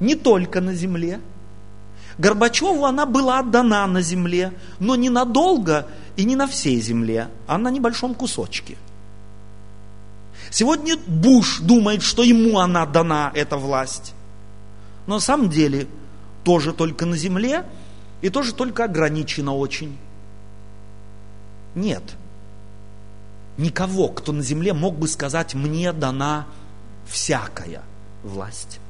Не 0.00 0.14
только 0.14 0.60
на 0.60 0.74
земле. 0.74 1.20
Горбачеву 2.18 2.84
она 2.84 3.06
была 3.06 3.40
отдана 3.40 3.86
на 3.86 4.00
земле, 4.00 4.52
но 4.78 4.96
не 4.96 5.10
надолго 5.10 5.88
и 6.16 6.24
не 6.24 6.36
на 6.36 6.46
всей 6.46 6.80
земле, 6.80 7.28
а 7.46 7.58
на 7.58 7.70
небольшом 7.70 8.14
кусочке. 8.14 8.76
Сегодня 10.54 10.96
Буш 10.96 11.58
думает, 11.60 12.02
что 12.02 12.22
ему 12.22 12.58
она 12.60 12.86
дана, 12.86 13.32
эта 13.34 13.56
власть. 13.56 14.14
Но 15.06 15.16
на 15.16 15.20
самом 15.20 15.50
деле 15.50 15.88
тоже 16.44 16.72
только 16.72 17.06
на 17.06 17.16
земле 17.16 17.66
и 18.22 18.30
тоже 18.30 18.54
только 18.54 18.84
ограничено 18.84 19.54
очень. 19.54 19.98
Нет– 21.74 22.02
никого, 23.56 24.08
кто 24.08 24.32
на 24.32 24.42
земле 24.42 24.72
мог 24.72 24.98
бы 24.98 25.08
сказать, 25.08 25.54
мне 25.54 25.92
дана 25.92 26.46
всякая 27.06 27.82
власть. 28.22 28.80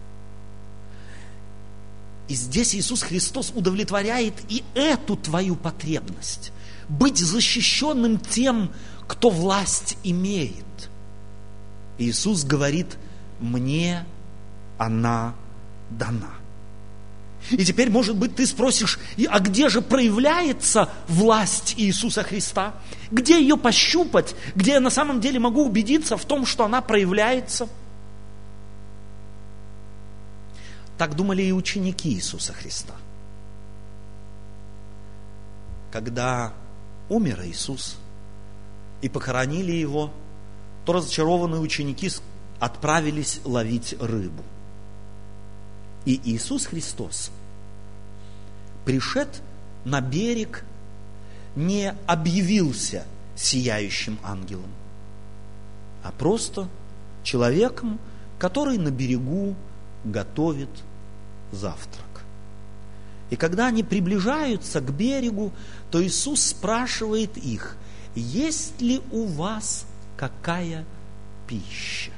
И 2.29 2.35
здесь 2.35 2.75
Иисус 2.75 3.03
Христос 3.03 3.53
удовлетворяет 3.55 4.35
и 4.49 4.65
эту 4.75 5.17
твою 5.17 5.57
потребность. 5.57 6.53
Быть 6.89 7.19
защищенным 7.19 8.19
тем, 8.19 8.71
кто 9.07 9.29
власть 9.29 9.99
имеет. 10.05 10.64
Иисус 11.99 12.45
говорит, 12.45 12.97
мне 13.41 14.05
она 14.79 15.35
дана. 15.91 16.35
И 17.51 17.65
теперь, 17.65 17.91
может 17.91 18.17
быть, 18.17 18.37
ты 18.37 18.47
спросишь, 18.47 18.99
а 19.29 19.39
где 19.39 19.69
же 19.69 19.83
проявляется 19.83 20.89
власть 21.09 21.75
Иисуса 21.77 22.23
Христа? 22.23 22.75
Где 23.11 23.39
ее 23.39 23.59
пощупать? 23.59 24.35
Где 24.55 24.73
я 24.73 24.81
на 24.81 24.89
самом 24.91 25.21
деле 25.21 25.39
могу 25.39 25.67
убедиться 25.67 26.17
в 26.17 26.25
том, 26.25 26.47
что 26.47 26.65
она 26.65 26.81
проявляется? 26.81 27.69
Так 30.97 31.15
думали 31.17 31.43
и 31.43 31.53
ученики 31.53 32.15
Иисуса 32.15 32.55
Христа. 32.55 32.95
Когда 35.93 36.55
умер 37.11 37.43
Иисус 37.45 37.97
и 39.03 39.09
похоронили 39.09 39.73
Его, 39.73 40.13
то 40.85 40.93
разочарованные 40.93 41.61
ученики 41.61 42.11
отправились 42.61 43.41
ловить 43.45 43.95
рыбу. 44.01 44.43
И 46.05 46.21
Иисус 46.25 46.67
Христос, 46.67 47.31
пришед 48.85 49.43
на 49.85 50.01
берег, 50.01 50.65
не 51.57 51.95
объявился 52.07 53.05
сияющим 53.37 54.19
ангелом, 54.23 54.71
а 56.03 56.13
просто 56.13 56.69
человеком, 57.23 57.99
который 58.39 58.77
на 58.77 58.91
берегу 58.91 59.57
готовит 60.05 60.69
завтрак. 61.53 62.05
И 63.31 63.37
когда 63.37 63.69
они 63.69 63.83
приближаются 63.83 64.81
к 64.81 64.93
берегу, 64.93 65.53
то 65.91 66.05
Иисус 66.05 66.43
спрашивает 66.43 67.37
их, 67.39 67.77
есть 68.15 68.81
ли 68.81 69.01
у 69.11 69.25
вас 69.25 69.87
какая 70.17 70.85
пища? 71.47 72.13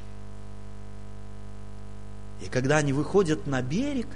И 2.43 2.47
когда 2.47 2.79
они 2.79 2.93
выходят 2.93 3.47
на 3.47 3.63
берег, 3.63 4.07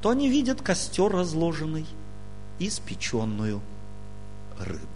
то 0.00 0.10
они 0.10 0.28
видят 0.28 0.62
костер 0.62 1.10
разложенный 1.10 1.86
и 2.58 2.68
испеченную 2.68 3.60
рыбу. 4.58 4.86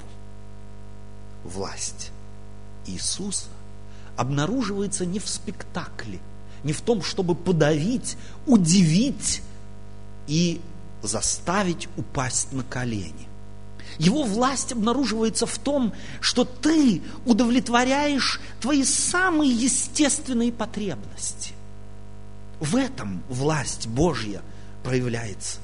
Власть 1.45 2.11
Иисуса 2.87 3.49
обнаруживается 4.17 5.05
не 5.05 5.19
в 5.19 5.29
спектакле, 5.29 6.21
не 6.63 6.73
в 6.73 6.81
том, 6.81 7.03
чтобы 7.03 7.35
подавить, 7.35 8.17
удивить 8.47 9.43
и 10.27 10.61
заставить 11.03 11.89
упасть 11.97 12.53
на 12.53 12.63
колени. 12.63 13.29
Его 13.99 14.25
власть 14.25 14.73
обнаруживается 14.73 15.47
в 15.47 15.59
том, 15.59 15.93
что 16.21 16.45
ты 16.45 17.03
удовлетворяешь 17.27 18.41
твои 18.61 18.85
самые 18.85 19.53
естественные 19.53 20.53
потребности. 20.53 21.53
В 22.61 22.77
этом 22.77 23.23
власть 23.29 23.87
Божья 23.87 24.43
проявляется. 24.83 25.59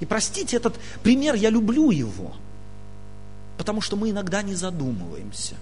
И 0.00 0.06
простите, 0.06 0.56
этот 0.56 0.78
пример, 1.02 1.34
я 1.34 1.50
люблю 1.50 1.90
его, 1.90 2.34
потому 3.58 3.80
что 3.80 3.96
мы 3.96 4.10
иногда 4.10 4.42
не 4.42 4.54
задумываемся. 4.54 5.54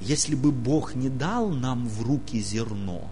Если 0.00 0.34
бы 0.34 0.50
Бог 0.50 0.94
не 0.94 1.08
дал 1.08 1.50
нам 1.50 1.86
в 1.86 2.02
руки 2.02 2.40
зерно, 2.40 3.08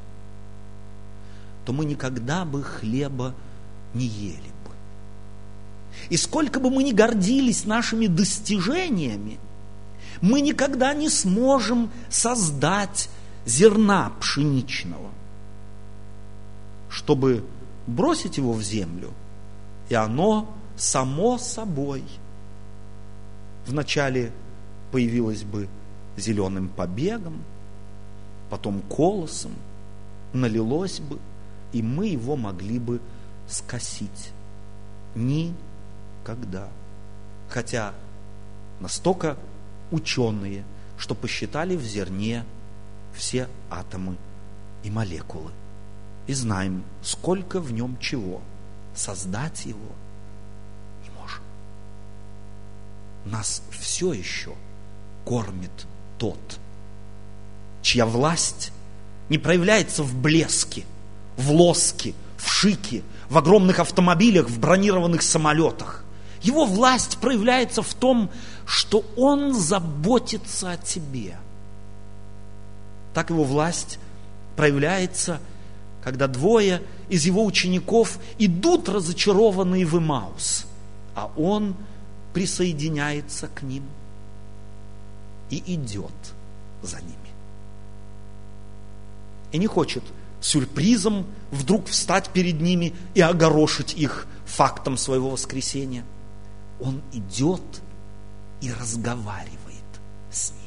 то 1.64 1.72
мы 1.72 1.84
никогда 1.84 2.44
бы 2.44 2.62
хлеба 2.62 3.34
не 3.94 4.06
ели. 4.06 4.49
И 6.08 6.16
сколько 6.16 6.60
бы 6.60 6.70
мы 6.70 6.82
ни 6.82 6.92
гордились 6.92 7.64
нашими 7.64 8.06
достижениями, 8.06 9.38
мы 10.20 10.40
никогда 10.40 10.94
не 10.94 11.08
сможем 11.08 11.90
создать 12.08 13.08
зерна 13.46 14.12
пшеничного 14.20 15.10
чтобы 16.90 17.44
бросить 17.86 18.36
его 18.36 18.52
в 18.52 18.62
землю, 18.62 19.10
и 19.88 19.94
оно 19.94 20.52
само 20.76 21.38
собой 21.38 22.04
вначале 23.66 24.32
появилось 24.90 25.44
бы 25.44 25.68
зеленым 26.16 26.68
побегом, 26.68 27.42
потом 28.50 28.82
колосом, 28.82 29.52
налилось 30.32 31.00
бы, 31.00 31.18
и 31.72 31.82
мы 31.82 32.08
его 32.08 32.36
могли 32.36 32.78
бы 32.78 33.00
скосить. 33.48 34.32
Никогда. 36.20 36.68
Хотя 37.48 37.94
настолько 38.78 39.36
ученые, 39.90 40.64
что 40.98 41.14
посчитали 41.14 41.76
в 41.76 41.82
зерне 41.82 42.44
все 43.14 43.48
атомы 43.70 44.16
и 44.82 44.90
молекулы 44.90 45.50
и 46.26 46.32
знаем, 46.32 46.84
сколько 47.02 47.60
в 47.60 47.72
нем 47.72 47.98
чего. 47.98 48.40
Создать 48.94 49.66
его 49.66 49.78
не 51.02 51.10
можем. 51.18 51.42
Нас 53.24 53.62
все 53.70 54.12
еще 54.12 54.54
кормит 55.24 55.86
тот, 56.18 56.58
чья 57.82 58.04
власть 58.04 58.72
не 59.28 59.38
проявляется 59.38 60.02
в 60.02 60.14
блеске, 60.14 60.84
в 61.36 61.50
лоске, 61.52 62.14
в 62.36 62.48
шике, 62.50 63.02
в 63.28 63.38
огромных 63.38 63.78
автомобилях, 63.78 64.48
в 64.48 64.58
бронированных 64.58 65.22
самолетах. 65.22 66.04
Его 66.42 66.64
власть 66.64 67.18
проявляется 67.18 67.82
в 67.82 67.94
том, 67.94 68.30
что 68.66 69.04
Он 69.16 69.54
заботится 69.54 70.72
о 70.72 70.76
тебе. 70.76 71.36
Так 73.12 73.30
его 73.30 73.44
власть 73.44 73.98
проявляется 74.56 75.40
когда 76.02 76.26
двое 76.26 76.82
из 77.08 77.26
его 77.26 77.44
учеников 77.44 78.18
идут 78.38 78.88
разочарованные 78.88 79.84
в 79.84 79.98
Имаус, 79.98 80.66
а 81.14 81.30
он 81.36 81.76
присоединяется 82.32 83.48
к 83.48 83.62
ним 83.62 83.84
и 85.50 85.74
идет 85.74 86.12
за 86.82 87.00
ними. 87.00 87.16
И 89.52 89.58
не 89.58 89.66
хочет 89.66 90.04
сюрпризом 90.40 91.26
вдруг 91.50 91.86
встать 91.88 92.30
перед 92.30 92.60
ними 92.60 92.94
и 93.14 93.20
огорошить 93.20 93.94
их 93.94 94.26
фактом 94.46 94.96
своего 94.96 95.30
воскресения. 95.30 96.04
Он 96.80 97.02
идет 97.12 97.62
и 98.60 98.72
разговаривает 98.72 99.50
с 100.30 100.50
ними. 100.50 100.60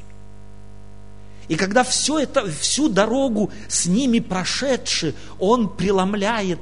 И 1.48 1.56
когда 1.56 1.84
все 1.84 2.20
это, 2.20 2.50
всю 2.50 2.88
дорогу 2.88 3.50
с 3.68 3.86
ними 3.86 4.18
прошедший, 4.18 5.14
он 5.38 5.68
преломляет 5.68 6.60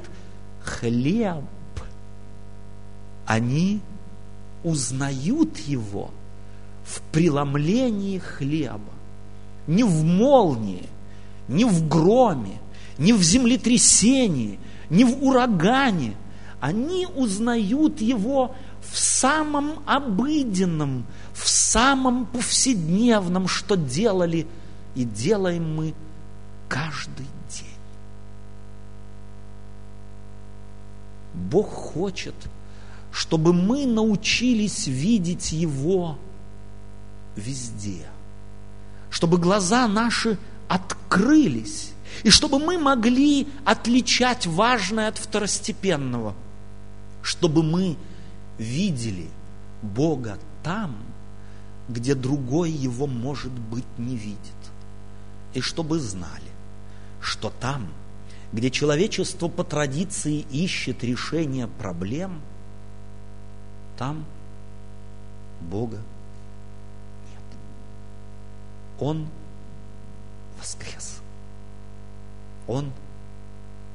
хлеб, 0.63 1.43
они 3.25 3.81
узнают 4.63 5.57
его 5.59 6.11
в 6.85 7.01
преломлении 7.11 8.19
хлеба. 8.19 8.91
Не 9.67 9.83
в 9.83 10.03
молнии, 10.03 10.89
не 11.47 11.63
в 11.65 11.87
громе, 11.87 12.59
не 12.97 13.13
в 13.13 13.23
землетрясении, 13.23 14.59
не 14.89 15.05
в 15.05 15.23
урагане. 15.23 16.15
Они 16.59 17.07
узнают 17.07 18.01
его 18.01 18.55
в 18.93 18.99
самом 18.99 19.81
обыденном, 19.85 21.05
в 21.33 21.49
самом 21.49 22.27
повседневном, 22.27 23.47
что 23.47 23.75
делали– 23.75 24.47
и 24.95 25.03
делаем 25.05 25.75
мы 25.75 25.93
каждый 26.67 27.25
день. 27.49 27.67
Бог 31.33 31.67
хочет, 31.69 32.35
чтобы 33.11 33.53
мы 33.53 33.85
научились 33.85 34.87
видеть 34.87 35.51
Его 35.51 36.17
везде, 37.35 38.05
чтобы 39.09 39.37
глаза 39.37 39.87
наши 39.87 40.37
открылись, 40.67 41.91
и 42.23 42.29
чтобы 42.29 42.59
мы 42.59 42.77
могли 42.77 43.47
отличать 43.65 44.45
важное 44.45 45.07
от 45.07 45.17
второстепенного, 45.17 46.35
чтобы 47.23 47.63
мы 47.63 47.97
видели 48.57 49.29
Бога 49.81 50.37
там, 50.63 50.97
где 51.89 52.15
другой 52.15 52.71
его, 52.71 53.07
может 53.07 53.51
быть, 53.51 53.85
не 53.97 54.15
видит 54.15 54.39
и 55.53 55.61
чтобы 55.61 55.99
знали, 55.99 56.51
что 57.21 57.49
там, 57.49 57.87
где 58.51 58.69
человечество 58.69 59.47
по 59.47 59.63
традиции 59.63 60.45
ищет 60.51 61.03
решение 61.03 61.67
проблем, 61.67 62.41
там 63.97 64.25
Бога 65.61 65.97
нет. 67.31 67.59
Он 68.99 69.27
воскрес. 70.59 71.21
Он 72.67 72.91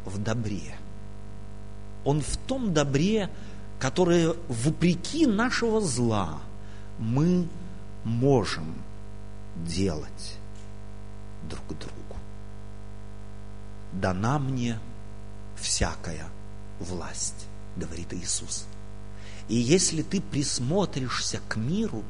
в 0.04 0.22
добре. 0.22 0.74
Он 2.04 2.20
в 2.20 2.36
том 2.36 2.72
добре, 2.72 3.28
которое 3.78 4.34
вопреки 4.48 5.26
нашего 5.26 5.80
зла 5.80 6.40
мы 6.98 7.48
можем 8.04 8.74
делать 9.56 10.36
друг 11.48 11.66
другу. 11.78 12.16
Дана 13.92 14.38
мне 14.38 14.78
всякая 15.56 16.26
власть, 16.80 17.46
говорит 17.76 18.12
Иисус. 18.12 18.66
И 19.48 19.54
если 19.54 20.02
ты 20.02 20.20
присмотришься 20.20 21.40
к 21.48 21.56
миру, 21.56 22.02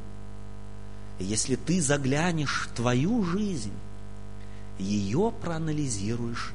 если 1.19 1.55
ты 1.55 1.81
заглянешь 1.81 2.67
в 2.67 2.75
твою 2.75 3.23
жизнь, 3.23 3.73
ее 4.77 5.31
проанализируешь, 5.41 6.53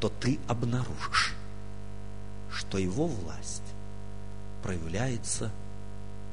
то 0.00 0.08
ты 0.08 0.38
обнаружишь, 0.48 1.34
что 2.50 2.78
Его 2.78 3.06
власть 3.06 3.69
проявляется 4.62 5.50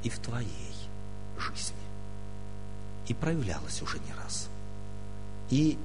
и 0.04 0.10
в 0.10 0.20
твоей 0.20 0.76
жизни. 1.38 1.76
И 3.08 3.14
проявлялась 3.14 3.82
уже 3.82 4.00
не 4.00 4.14
раз. 4.14 4.50
И 5.50 5.78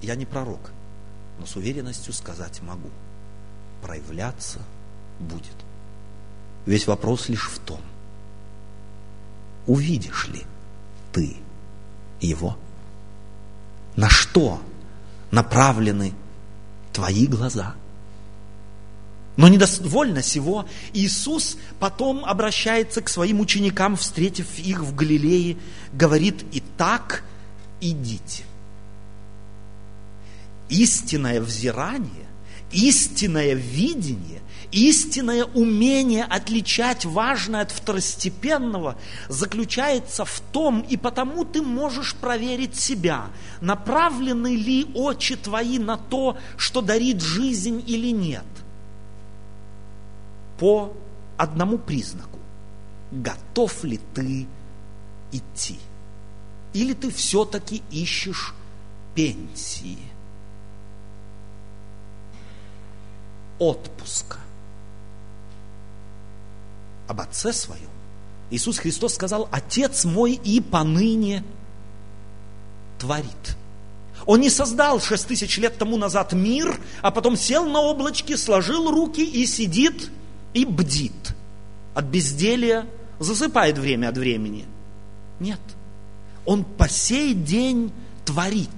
я 0.00 0.14
не 0.14 0.24
пророк, 0.24 0.72
но 1.38 1.46
с 1.46 1.56
уверенностью 1.56 2.12
сказать 2.12 2.62
могу. 2.62 2.90
Проявляться 3.82 4.60
будет. 5.18 5.56
Весь 6.66 6.86
вопрос 6.86 7.28
лишь 7.28 7.48
в 7.48 7.58
том, 7.60 7.80
увидишь 9.66 10.28
ли 10.28 10.44
ты 11.12 11.36
его? 12.20 12.56
На 13.96 14.08
что 14.08 14.60
направлены 15.30 16.14
твои 16.92 17.26
глаза? 17.26 17.74
Но 19.36 19.48
недовольно 19.48 20.22
сего, 20.22 20.66
Иисус 20.92 21.56
потом 21.78 22.24
обращается 22.24 23.00
к 23.00 23.08
своим 23.08 23.40
ученикам, 23.40 23.96
встретив 23.96 24.58
их 24.58 24.80
в 24.80 24.94
Галилее, 24.94 25.56
говорит, 25.92 26.44
«И 26.52 26.62
так 26.76 27.24
идите». 27.80 28.42
Истинное 30.68 31.40
взирание, 31.40 32.26
истинное 32.70 33.54
видение, 33.54 34.40
истинное 34.72 35.44
умение 35.44 36.24
отличать 36.24 37.04
важное 37.04 37.62
от 37.62 37.72
второстепенного 37.72 38.96
заключается 39.28 40.24
в 40.24 40.40
том, 40.52 40.80
и 40.80 40.96
потому 40.96 41.44
ты 41.44 41.62
можешь 41.62 42.14
проверить 42.14 42.76
себя, 42.76 43.26
направлены 43.60 44.54
ли 44.54 44.86
очи 44.94 45.34
твои 45.34 45.78
на 45.78 45.96
то, 45.96 46.36
что 46.56 46.82
дарит 46.82 47.20
жизнь 47.20 47.82
или 47.86 48.10
нет– 48.10 48.44
по 50.60 50.92
одному 51.38 51.78
признаку. 51.78 52.38
Готов 53.10 53.82
ли 53.82 53.98
ты 54.14 54.46
идти? 55.32 55.78
Или 56.74 56.92
ты 56.92 57.10
все-таки 57.10 57.82
ищешь 57.90 58.54
пенсии, 59.14 59.98
отпуска? 63.58 64.36
Об 67.08 67.22
Отце 67.22 67.52
Своем 67.52 67.88
Иисус 68.50 68.78
Христос 68.78 69.14
сказал, 69.14 69.48
Отец 69.50 70.04
мой 70.04 70.34
и 70.34 70.60
поныне 70.60 71.42
творит. 72.98 73.56
Он 74.26 74.40
не 74.40 74.50
создал 74.50 75.00
шесть 75.00 75.26
тысяч 75.26 75.56
лет 75.56 75.78
тому 75.78 75.96
назад 75.96 76.34
мир, 76.34 76.78
а 77.00 77.10
потом 77.10 77.36
сел 77.36 77.64
на 77.64 77.80
облачке, 77.80 78.36
сложил 78.36 78.90
руки 78.90 79.24
и 79.24 79.46
сидит 79.46 80.10
и 80.54 80.64
бдит. 80.64 81.34
От 81.94 82.06
безделия 82.06 82.86
засыпает 83.18 83.78
время 83.78 84.08
от 84.08 84.18
времени. 84.18 84.64
Нет. 85.38 85.60
Он 86.44 86.64
по 86.64 86.88
сей 86.88 87.34
день 87.34 87.92
творит. 88.24 88.68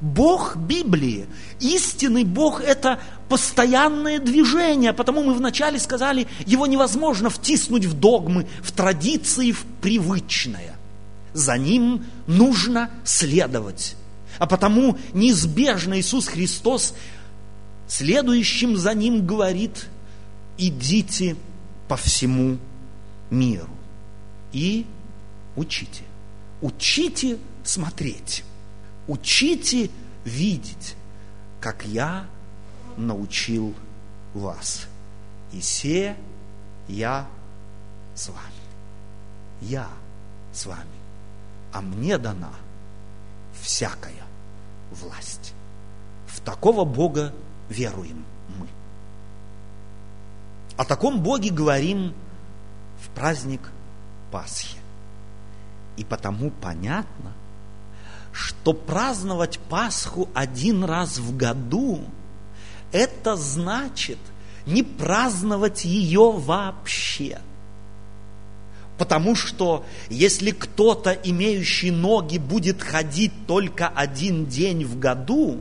Бог 0.00 0.56
Библии, 0.56 1.26
истинный 1.58 2.22
Бог– 2.22 2.60
это 2.62 3.00
постоянное 3.28 4.20
движение, 4.20 4.92
потому 4.92 5.24
мы 5.24 5.34
вначале 5.34 5.80
сказали, 5.80 6.28
его 6.46 6.68
невозможно 6.68 7.30
втиснуть 7.30 7.84
в 7.84 7.94
догмы, 7.98 8.46
в 8.62 8.70
традиции, 8.70 9.50
в 9.50 9.64
привычное. 9.80 10.76
За 11.32 11.58
ним 11.58 12.04
нужно 12.28 12.90
следовать. 13.04 13.96
А 14.38 14.46
потому 14.46 14.96
неизбежно 15.12 15.98
Иисус 15.98 16.28
Христос 16.28 16.94
следующим 17.88 18.76
за 18.76 18.94
ним 18.94 19.26
говорит– 19.26 19.86
идите 20.58 21.36
по 21.86 21.96
всему 21.96 22.58
миру 23.30 23.70
и 24.52 24.86
учите. 25.56 26.02
Учите 26.60 27.38
смотреть, 27.64 28.44
учите 29.06 29.90
видеть, 30.24 30.96
как 31.60 31.86
я 31.86 32.26
научил 32.96 33.74
вас. 34.34 34.86
И 35.52 35.60
се 35.60 36.16
я 36.88 37.26
с 38.14 38.28
вами. 38.28 38.42
Я 39.60 39.88
с 40.52 40.66
вами. 40.66 40.84
А 41.72 41.80
мне 41.80 42.18
дана 42.18 42.52
всякая 43.60 44.24
власть. 44.90 45.54
В 46.26 46.40
такого 46.40 46.84
Бога 46.84 47.32
веруем. 47.68 48.24
О 50.78 50.84
таком 50.84 51.20
Боге 51.20 51.50
говорим 51.50 52.14
в 53.02 53.08
праздник 53.08 53.60
Пасхи. 54.30 54.78
И 55.96 56.04
потому 56.04 56.52
понятно, 56.52 57.32
что 58.32 58.72
праздновать 58.72 59.58
Пасху 59.58 60.28
один 60.34 60.84
раз 60.84 61.18
в 61.18 61.36
году, 61.36 62.04
это 62.92 63.34
значит 63.34 64.18
не 64.66 64.84
праздновать 64.84 65.84
ее 65.84 66.30
вообще. 66.30 67.40
Потому 68.98 69.34
что 69.34 69.84
если 70.08 70.52
кто-то, 70.52 71.10
имеющий 71.10 71.90
ноги, 71.90 72.38
будет 72.38 72.82
ходить 72.82 73.32
только 73.48 73.88
один 73.88 74.46
день 74.46 74.84
в 74.84 74.96
году, 74.96 75.60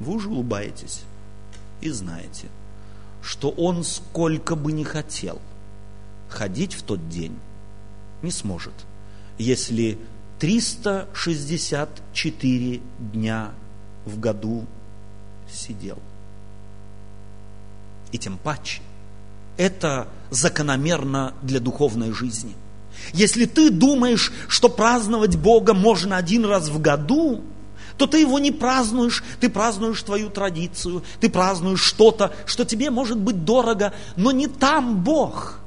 вы 0.00 0.14
уже 0.14 0.28
улыбаетесь 0.28 1.04
и 1.82 1.90
знаете, 1.90 2.48
что 3.22 3.50
он 3.50 3.84
сколько 3.84 4.56
бы 4.56 4.72
ни 4.72 4.84
хотел 4.84 5.42
ходить 6.28 6.72
в 6.74 6.82
тот 6.82 7.10
день, 7.10 7.38
не 8.22 8.30
сможет, 8.30 8.72
если 9.36 9.98
364 10.38 12.80
дня 13.12 13.50
в 14.06 14.18
году 14.18 14.64
сидел. 15.50 15.98
И 18.12 18.18
тем 18.18 18.38
паче, 18.38 18.80
это 19.56 20.08
закономерно 20.30 21.34
для 21.42 21.58
духовной 21.60 22.12
жизни. 22.12 22.54
Если 23.12 23.46
ты 23.46 23.70
думаешь, 23.70 24.32
что 24.48 24.68
праздновать 24.68 25.36
Бога 25.36 25.74
можно 25.74 26.16
один 26.16 26.44
раз 26.44 26.68
в 26.68 26.80
году, 26.80 27.42
то 27.96 28.06
ты 28.06 28.20
его 28.20 28.38
не 28.38 28.50
празднуешь, 28.50 29.22
ты 29.40 29.48
празднуешь 29.48 30.02
твою 30.02 30.30
традицию, 30.30 31.02
ты 31.20 31.28
празднуешь 31.28 31.82
что-то, 31.82 32.34
что 32.46 32.64
тебе 32.64 32.90
может 32.90 33.18
быть 33.18 33.44
дорого, 33.44 33.92
но 34.16 34.32
не 34.32 34.46
там 34.46 35.02
Бог. 35.02 35.58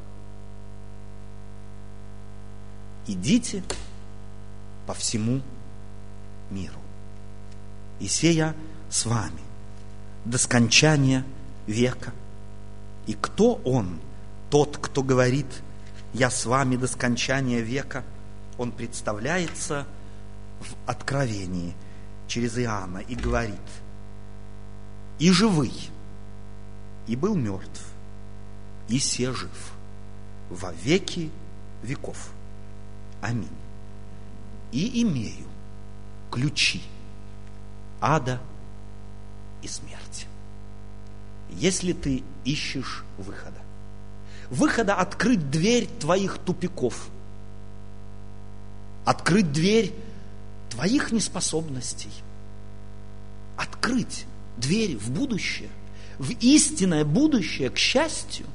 Идите 3.07 3.63
по 4.87 4.93
всему 4.93 5.41
миру. 6.49 6.79
И 7.99 8.07
сея 8.07 8.55
с 8.89 9.05
вами 9.05 9.41
до 10.25 10.37
скончания 10.37 11.23
века. 11.67 12.13
И 13.05 13.13
кто 13.13 13.61
он, 13.63 13.99
тот, 14.49 14.77
кто 14.77 15.03
говорит, 15.03 15.45
я 16.13 16.31
с 16.31 16.45
вами 16.45 16.75
до 16.75 16.87
скончания 16.87 17.61
века, 17.61 18.03
он 18.57 18.71
представляется 18.71 19.85
в 20.59 20.89
Откровении– 20.89 21.75
через 22.27 22.57
Иоанна 22.57 22.99
и 22.99 23.15
говорит, 23.15 23.59
и 25.19 25.31
живый, 25.31 25.73
и 27.07 27.15
был 27.15 27.35
мертв, 27.35 27.85
и 28.87 28.99
се 28.99 29.31
жив 29.31 29.73
во 30.49 30.71
веки 30.71 31.31
веков. 31.83 32.31
Аминь. 33.21 33.47
И 34.71 35.01
имею 35.03 35.47
ключи 36.31 36.81
ада 38.01 38.41
и 39.61 39.67
смерти. 39.67 40.27
Если 41.49 41.93
ты 41.93 42.23
ищешь 42.43 43.03
выхода, 43.17 43.61
выхода 44.49 44.95
открыть 44.95 45.49
дверь 45.49 45.87
твоих 45.87 46.37
тупиков, 46.39 47.07
открыть 49.05 49.51
дверь 49.51 49.93
твоих 50.75 51.13
неспособностей, 51.13 52.11
открыть 53.55 54.25
дверь 54.57 54.97
в 54.97 55.09
будущее, 55.09 55.69
в 56.19 56.31
истинное 56.31 57.05
будущее, 57.05 57.69
к 57.69 57.77
счастью, 57.77 58.45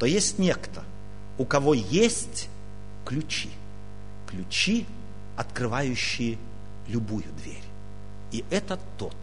то 0.00 0.06
есть 0.06 0.40
некто, 0.40 0.82
у 1.38 1.44
кого 1.44 1.74
есть 1.74 2.48
ключи, 3.04 3.50
ключи, 4.26 4.84
открывающие 5.36 6.38
любую 6.88 7.24
дверь. 7.40 7.62
И 8.32 8.44
это 8.50 8.80
тот, 8.98 9.16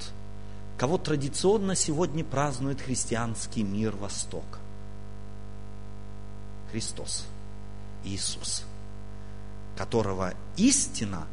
кого 0.77 0.97
традиционно 0.97 1.75
сегодня 1.75 2.23
празднует 2.23 2.79
христианский 2.81 3.63
мир 3.63 3.93
Востока. 3.93 4.59
Христос, 6.71 7.25
Иисус, 8.05 8.63
которого 9.75 10.34
истина– 10.55 11.27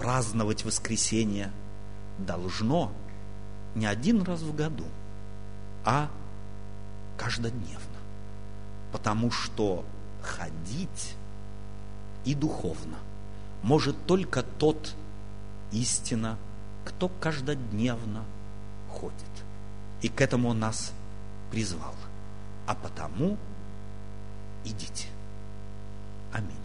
праздновать 0.00 0.64
воскресенье 0.64 1.52
должно 2.18 2.90
не 3.74 3.84
один 3.84 4.22
раз 4.22 4.40
в 4.40 4.56
году, 4.56 4.86
а 5.84 6.08
каждодневно. 7.18 7.78
Потому 8.92 9.30
что 9.30 9.84
ходить 10.22 11.14
и 12.24 12.34
духовно 12.34 12.96
может 13.62 14.06
только 14.06 14.42
тот 14.42 14.94
истина, 15.70 16.38
кто 16.86 17.10
каждодневно 17.20 18.24
ходит. 18.90 19.14
И 20.00 20.08
к 20.08 20.22
этому 20.22 20.48
он 20.48 20.60
нас 20.60 20.92
призвал. 21.50 21.94
А 22.66 22.74
потому 22.74 23.36
идите. 24.64 25.08
Аминь. 26.32 26.59